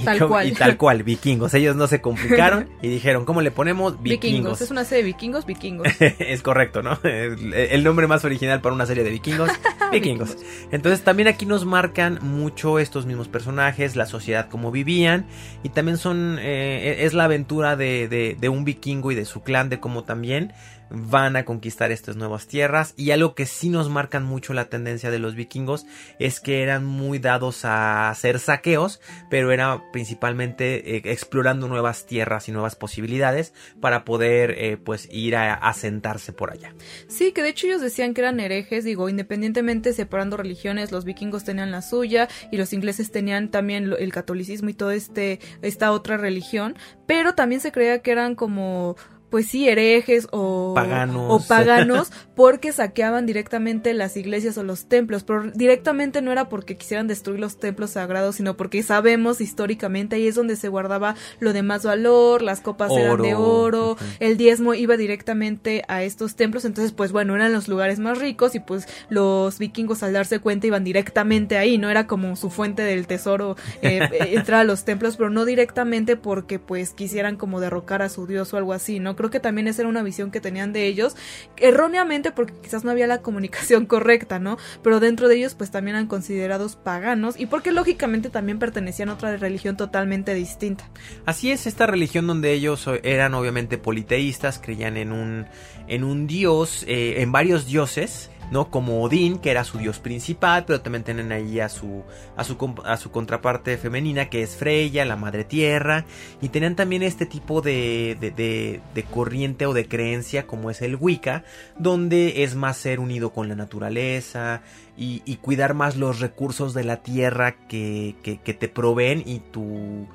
[0.00, 0.48] Y Tal cual.
[0.48, 1.52] Y tal cual, vikingos.
[1.54, 4.00] Ellos no se complicaron y dijeron, ¿cómo le ponemos?
[4.02, 4.20] Vikingos.
[4.22, 4.60] Vikingos.
[4.62, 5.88] Es una serie de vikingos, vikingos.
[6.00, 6.98] es correcto, ¿no?
[7.04, 9.50] El, el nombre más original para una serie de vikingos,
[9.92, 10.36] vikingos.
[10.72, 15.26] Entonces también aquí nos marcan mucho estos mismos personajes, la sociedad como vivían
[15.62, 19.42] y también son eh, es la aventura de, de- de un vikingo y de su
[19.42, 20.52] clan de cómo también
[20.90, 25.10] van a conquistar estas nuevas tierras y algo que sí nos marcan mucho la tendencia
[25.10, 25.86] de los vikingos
[26.18, 32.48] es que eran muy dados a hacer saqueos pero era principalmente eh, explorando nuevas tierras
[32.48, 36.74] y nuevas posibilidades para poder eh, pues ir a asentarse por allá.
[37.08, 41.44] Sí, que de hecho ellos decían que eran herejes, digo, independientemente separando religiones, los vikingos
[41.44, 46.16] tenían la suya y los ingleses tenían también el catolicismo y todo este esta otra
[46.16, 46.76] religión,
[47.06, 48.96] pero también se creía que eran como
[49.30, 51.26] pues sí, herejes o Paganos.
[51.28, 56.76] o paganos porque saqueaban directamente las iglesias o los templos, pero directamente no era porque
[56.76, 61.52] quisieran destruir los templos sagrados, sino porque sabemos históricamente ahí es donde se guardaba lo
[61.52, 63.96] de más valor, las copas eran de Oro.
[64.18, 68.54] el diezmo iba directamente a estos templos, entonces pues bueno, eran los lugares más ricos
[68.54, 72.82] y pues los vikingos al darse cuenta iban directamente ahí, no era como su fuente
[72.82, 74.00] del tesoro eh,
[74.32, 78.52] entrar a los templos, pero no directamente porque pues quisieran como derrocar a su dios
[78.52, 79.16] o algo así, ¿no?
[79.20, 81.14] Creo que también esa era una visión que tenían de ellos,
[81.58, 84.56] erróneamente porque quizás no había la comunicación correcta, ¿no?
[84.82, 89.14] Pero dentro de ellos pues también eran considerados paganos y porque lógicamente también pertenecían a
[89.14, 90.88] otra religión totalmente distinta.
[91.26, 95.46] Así es, esta religión donde ellos o- eran obviamente politeístas, creían en un,
[95.86, 98.70] en un dios, eh, en varios dioses, ¿no?
[98.70, 102.02] Como Odín, que era su dios principal, pero también tienen ahí a su,
[102.36, 106.04] a su, a su contraparte femenina, que es Freya, la madre tierra,
[106.40, 110.96] y tenían también este tipo de, de, de- corriente o de creencia como es el
[110.96, 111.44] Wicca,
[111.78, 114.62] donde es más ser unido con la naturaleza
[114.96, 119.40] y, y cuidar más los recursos de la tierra que, que, que te proveen y
[119.40, 120.06] tu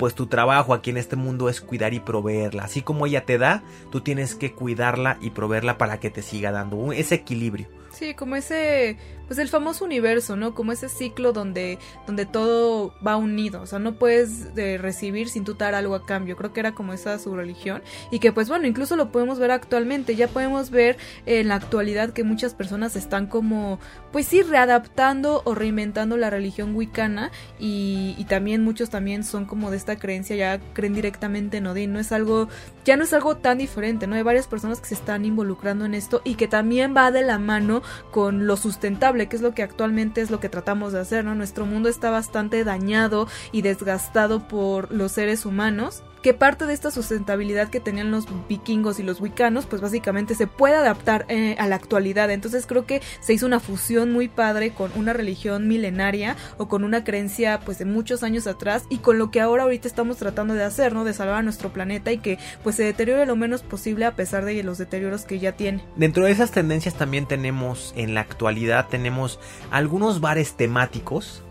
[0.00, 2.64] pues tu trabajo aquí en este mundo es cuidar y proveerla.
[2.64, 6.50] Así como ella te da, tú tienes que cuidarla y proveerla para que te siga
[6.52, 7.68] dando ese equilibrio.
[7.92, 8.96] Sí, como ese,
[9.30, 10.56] pues el famoso universo, ¿no?
[10.56, 15.44] Como ese ciclo donde, donde todo va unido, o sea, no puedes eh, recibir sin
[15.44, 16.36] tú dar algo a cambio.
[16.36, 19.52] Creo que era como esa su religión y que pues bueno, incluso lo podemos ver
[19.52, 20.16] actualmente.
[20.16, 23.78] Ya podemos ver en la actualidad que muchas personas están como,
[24.10, 29.70] pues sí, readaptando o reinventando la religión wicana y, y también muchos también son como
[29.70, 31.92] de esta creencia, ya creen directamente en Odín.
[31.92, 32.48] No es algo,
[32.84, 34.16] ya no es algo tan diferente, ¿no?
[34.16, 37.38] Hay varias personas que se están involucrando en esto y que también va de la
[37.38, 41.24] mano con lo sustentable, que es lo que actualmente es lo que tratamos de hacer,
[41.24, 41.34] ¿no?
[41.34, 46.02] Nuestro mundo está bastante dañado y desgastado por los seres humanos.
[46.22, 50.46] Que parte de esta sustentabilidad que tenían los vikingos y los wicanos, pues básicamente se
[50.46, 52.30] puede adaptar eh, a la actualidad.
[52.30, 56.84] Entonces creo que se hizo una fusión muy padre con una religión milenaria o con
[56.84, 60.54] una creencia pues de muchos años atrás y con lo que ahora ahorita estamos tratando
[60.54, 61.04] de hacer, ¿no?
[61.04, 64.44] De salvar a nuestro planeta y que pues se deteriore lo menos posible a pesar
[64.44, 65.82] de los deterioros que ya tiene.
[65.96, 69.38] Dentro de esas tendencias también tenemos en la actualidad tenemos
[69.70, 71.42] algunos bares temáticos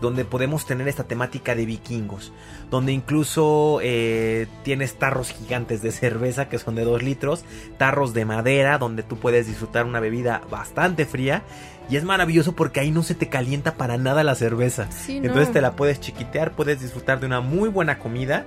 [0.00, 2.32] donde podemos tener esta temática de vikingos,
[2.70, 7.44] donde incluso eh, tienes tarros gigantes de cerveza que son de 2 litros,
[7.78, 11.42] tarros de madera donde tú puedes disfrutar una bebida bastante fría
[11.90, 14.90] y es maravilloso porque ahí no se te calienta para nada la cerveza.
[14.92, 15.28] Sí, no.
[15.28, 18.44] Entonces te la puedes chiquitear, puedes disfrutar de una muy buena comida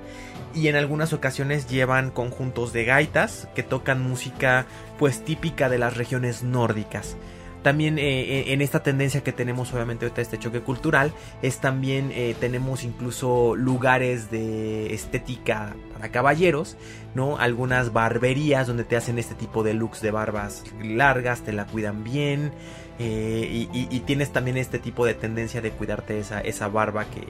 [0.54, 4.66] y en algunas ocasiones llevan conjuntos de gaitas que tocan música
[4.99, 7.18] pues típica de las regiones nórdicas.
[7.64, 12.36] También eh, en esta tendencia que tenemos obviamente ahorita este choque cultural es también eh,
[12.39, 16.76] tenemos incluso lugares de estética para caballeros,
[17.14, 17.38] ¿no?
[17.38, 22.03] Algunas barberías donde te hacen este tipo de looks de barbas largas, te la cuidan
[22.03, 22.51] bien
[22.97, 27.05] eh, y, y- y tienes también este tipo de tendencia de cuidarte esa, esa barba
[27.05, 27.22] que,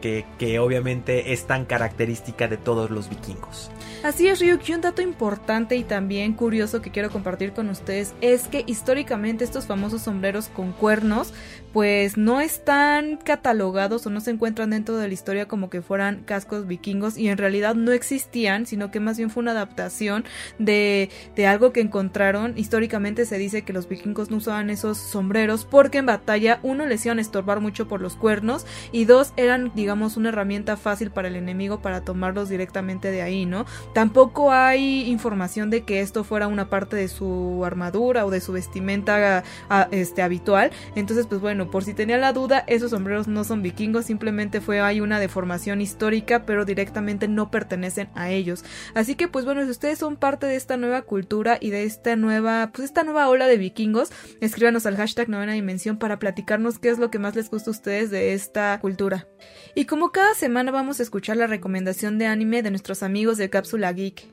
[0.00, 3.70] que, obviamente es tan característica de todos los vikingos.
[4.02, 8.14] Así es, Ryuk, y un dato importante y también curioso que quiero compartir con ustedes
[8.22, 11.34] es que históricamente estos famosos sombreros con cuernos
[11.72, 16.22] pues no están catalogados o no se encuentran dentro de la historia como que fueran
[16.24, 20.24] cascos vikingos y en realidad no existían, sino que más bien fue una adaptación
[20.58, 22.56] de, de algo que encontraron.
[22.56, 27.04] Históricamente se dice que los vikingos no usaban esos sombreros porque en batalla uno les
[27.06, 31.28] iban a estorbar mucho por los cuernos y dos eran digamos una herramienta fácil para
[31.28, 33.66] el enemigo para tomarlos directamente de ahí, ¿no?
[33.94, 38.52] Tampoco hay información de que esto fuera una parte de su armadura o de su
[38.52, 40.70] vestimenta a- este, habitual.
[40.94, 44.80] Entonces, pues bueno, por si tenía la duda, esos sombreros no son vikingos, simplemente fue
[44.80, 48.64] hay una deformación histórica, pero directamente no pertenecen a ellos.
[48.94, 52.14] Así que, pues bueno, si ustedes son parte de esta nueva cultura y de esta
[52.14, 56.90] nueva, pues esta nueva ola de vikingos, escríbanos al hashtag novena dimensión para platicarnos qué
[56.90, 59.26] es lo que más les gusta a ustedes de esta cultura.
[59.74, 63.50] Y como cada semana vamos a escuchar la recomendación de anime de nuestros amigos de
[63.50, 64.28] Cápsula Geek.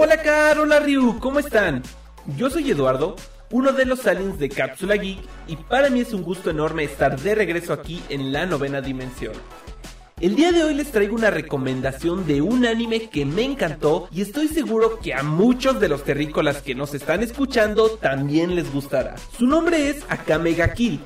[0.00, 1.82] Hola Caro, hola Ryu, ¿cómo están?
[2.36, 3.16] Yo soy Eduardo,
[3.50, 5.18] uno de los aliens de Cápsula Geek,
[5.48, 9.32] y para mí es un gusto enorme estar de regreso aquí en la novena dimensión.
[10.20, 14.22] El día de hoy les traigo una recomendación de un anime que me encantó y
[14.22, 19.16] estoy seguro que a muchos de los terrícolas que nos están escuchando también les gustará.
[19.36, 21.00] Su nombre es Akame ga Kill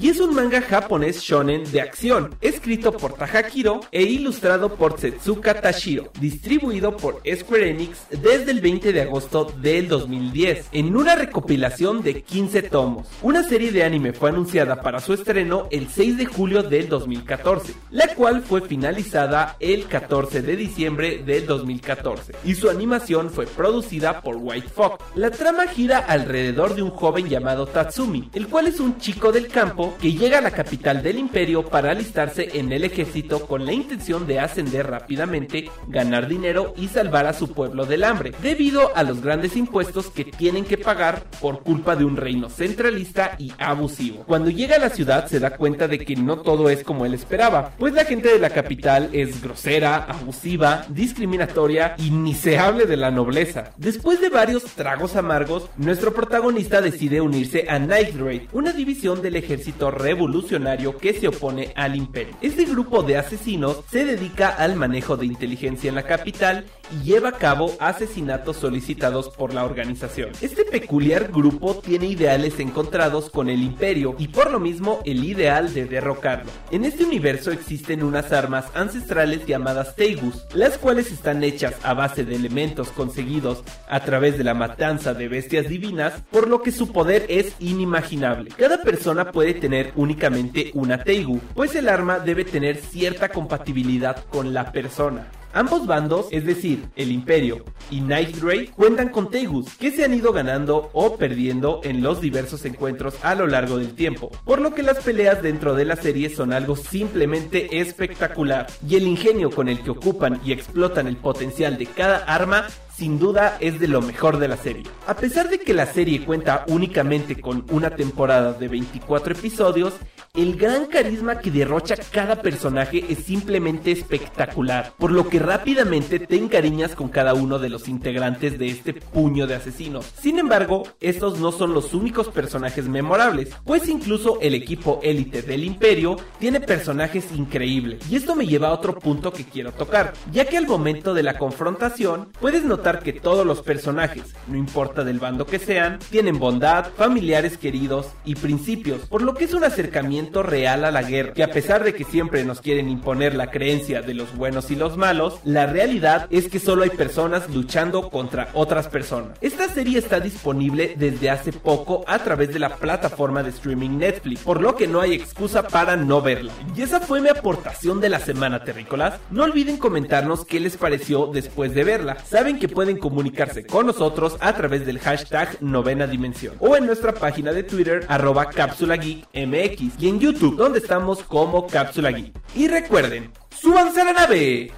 [0.00, 5.60] y es un manga japonés shonen de acción, escrito por Tahakiro e ilustrado por Setsuka
[5.60, 12.02] Tashiro, distribuido por Square Enix desde el 20 de agosto del 2010, en una recopilación
[12.02, 13.06] de 15 tomos.
[13.22, 17.74] Una serie de anime fue anunciada para su estreno el 6 de julio del 2014,
[17.90, 24.20] la cual fue finalizada el 14 de diciembre del 2014, y su animación fue producida
[24.20, 25.04] por White Fox.
[25.14, 29.48] La trama gira alrededor de un joven llamado Tatsumi, el cual es un chico del
[29.48, 33.72] campo que llega a la capital del imperio para alistarse en el ejército con la
[33.72, 39.02] intención de ascender rápidamente, ganar dinero y salvar a su pueblo del hambre, debido a
[39.02, 44.24] los grandes impuestos que tienen que pagar por culpa de un reino centralista y abusivo.
[44.26, 47.14] Cuando llega a la ciudad se da cuenta de que no todo es como él
[47.14, 52.86] esperaba, pues la gente de la capital es grosera, abusiva, discriminatoria y ni se hable
[52.86, 53.72] de la nobleza.
[53.76, 59.36] Después de varios tragos amargos, nuestro protagonista decide unirse a Night Raid, una división del
[59.36, 62.34] ejército revolucionario que se opone al imperio.
[62.40, 67.30] Este grupo de asesinos se dedica al manejo de inteligencia en la capital y lleva
[67.30, 70.30] a cabo asesinatos solicitados por la organización.
[70.40, 75.72] Este peculiar grupo tiene ideales encontrados con el imperio y por lo mismo el ideal
[75.74, 76.50] de derrocarlo.
[76.70, 82.24] En este universo existen unas armas ancestrales llamadas Teigus, las cuales están hechas a base
[82.24, 86.92] de elementos conseguidos a través de la matanza de bestias divinas, por lo que su
[86.92, 88.50] poder es inimaginable.
[88.56, 94.54] Cada persona puede tener únicamente una Teigu, pues el arma debe tener cierta compatibilidad con
[94.54, 95.28] la persona.
[95.56, 100.12] Ambos bandos, es decir, el Imperio y Night Raid, cuentan con Tegus, que se han
[100.12, 104.74] ido ganando o perdiendo en los diversos encuentros a lo largo del tiempo, por lo
[104.74, 109.70] que las peleas dentro de la serie son algo simplemente espectacular, y el ingenio con
[109.70, 112.66] el que ocupan y explotan el potencial de cada arma
[112.96, 114.84] sin duda es de lo mejor de la serie.
[115.06, 119.92] A pesar de que la serie cuenta únicamente con una temporada de 24 episodios,
[120.34, 126.36] el gran carisma que derrocha cada personaje es simplemente espectacular, por lo que rápidamente te
[126.36, 130.06] encariñas con cada uno de los integrantes de este puño de asesinos.
[130.20, 135.64] Sin embargo, estos no son los únicos personajes memorables, pues incluso el equipo élite del
[135.64, 138.10] imperio tiene personajes increíbles.
[138.10, 141.22] Y esto me lleva a otro punto que quiero tocar, ya que al momento de
[141.22, 146.38] la confrontación puedes notar que todos los personajes, no importa del bando que sean, tienen
[146.38, 151.32] bondad, familiares queridos y principios, por lo que es un acercamiento real a la guerra,
[151.32, 154.76] que a pesar de que siempre nos quieren imponer la creencia de los buenos y
[154.76, 159.36] los malos, la realidad es que solo hay personas luchando contra otras personas.
[159.40, 164.40] Esta serie está disponible desde hace poco a través de la plataforma de streaming Netflix,
[164.42, 166.52] por lo que no hay excusa para no verla.
[166.76, 169.14] Y esa fue mi aportación de la semana, terrícolas.
[169.30, 172.18] No olviden comentarnos qué les pareció después de verla.
[172.24, 177.14] Saben que pueden comunicarse con nosotros a través del hashtag novena dimensión o en nuestra
[177.14, 182.34] página de Twitter arroba cápsula geek mx y en YouTube donde estamos como cápsula geek.
[182.54, 184.70] Y recuerden, súbanse a la nave.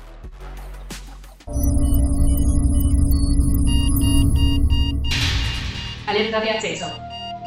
[6.07, 6.87] Alerta de acceso.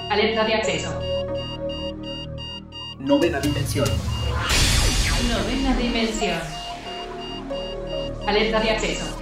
[0.10, 1.00] Alerta de acceso.
[3.00, 3.88] Novena dimensión.
[5.30, 6.40] Novena dimensión.
[8.28, 9.22] Alerta de acceso.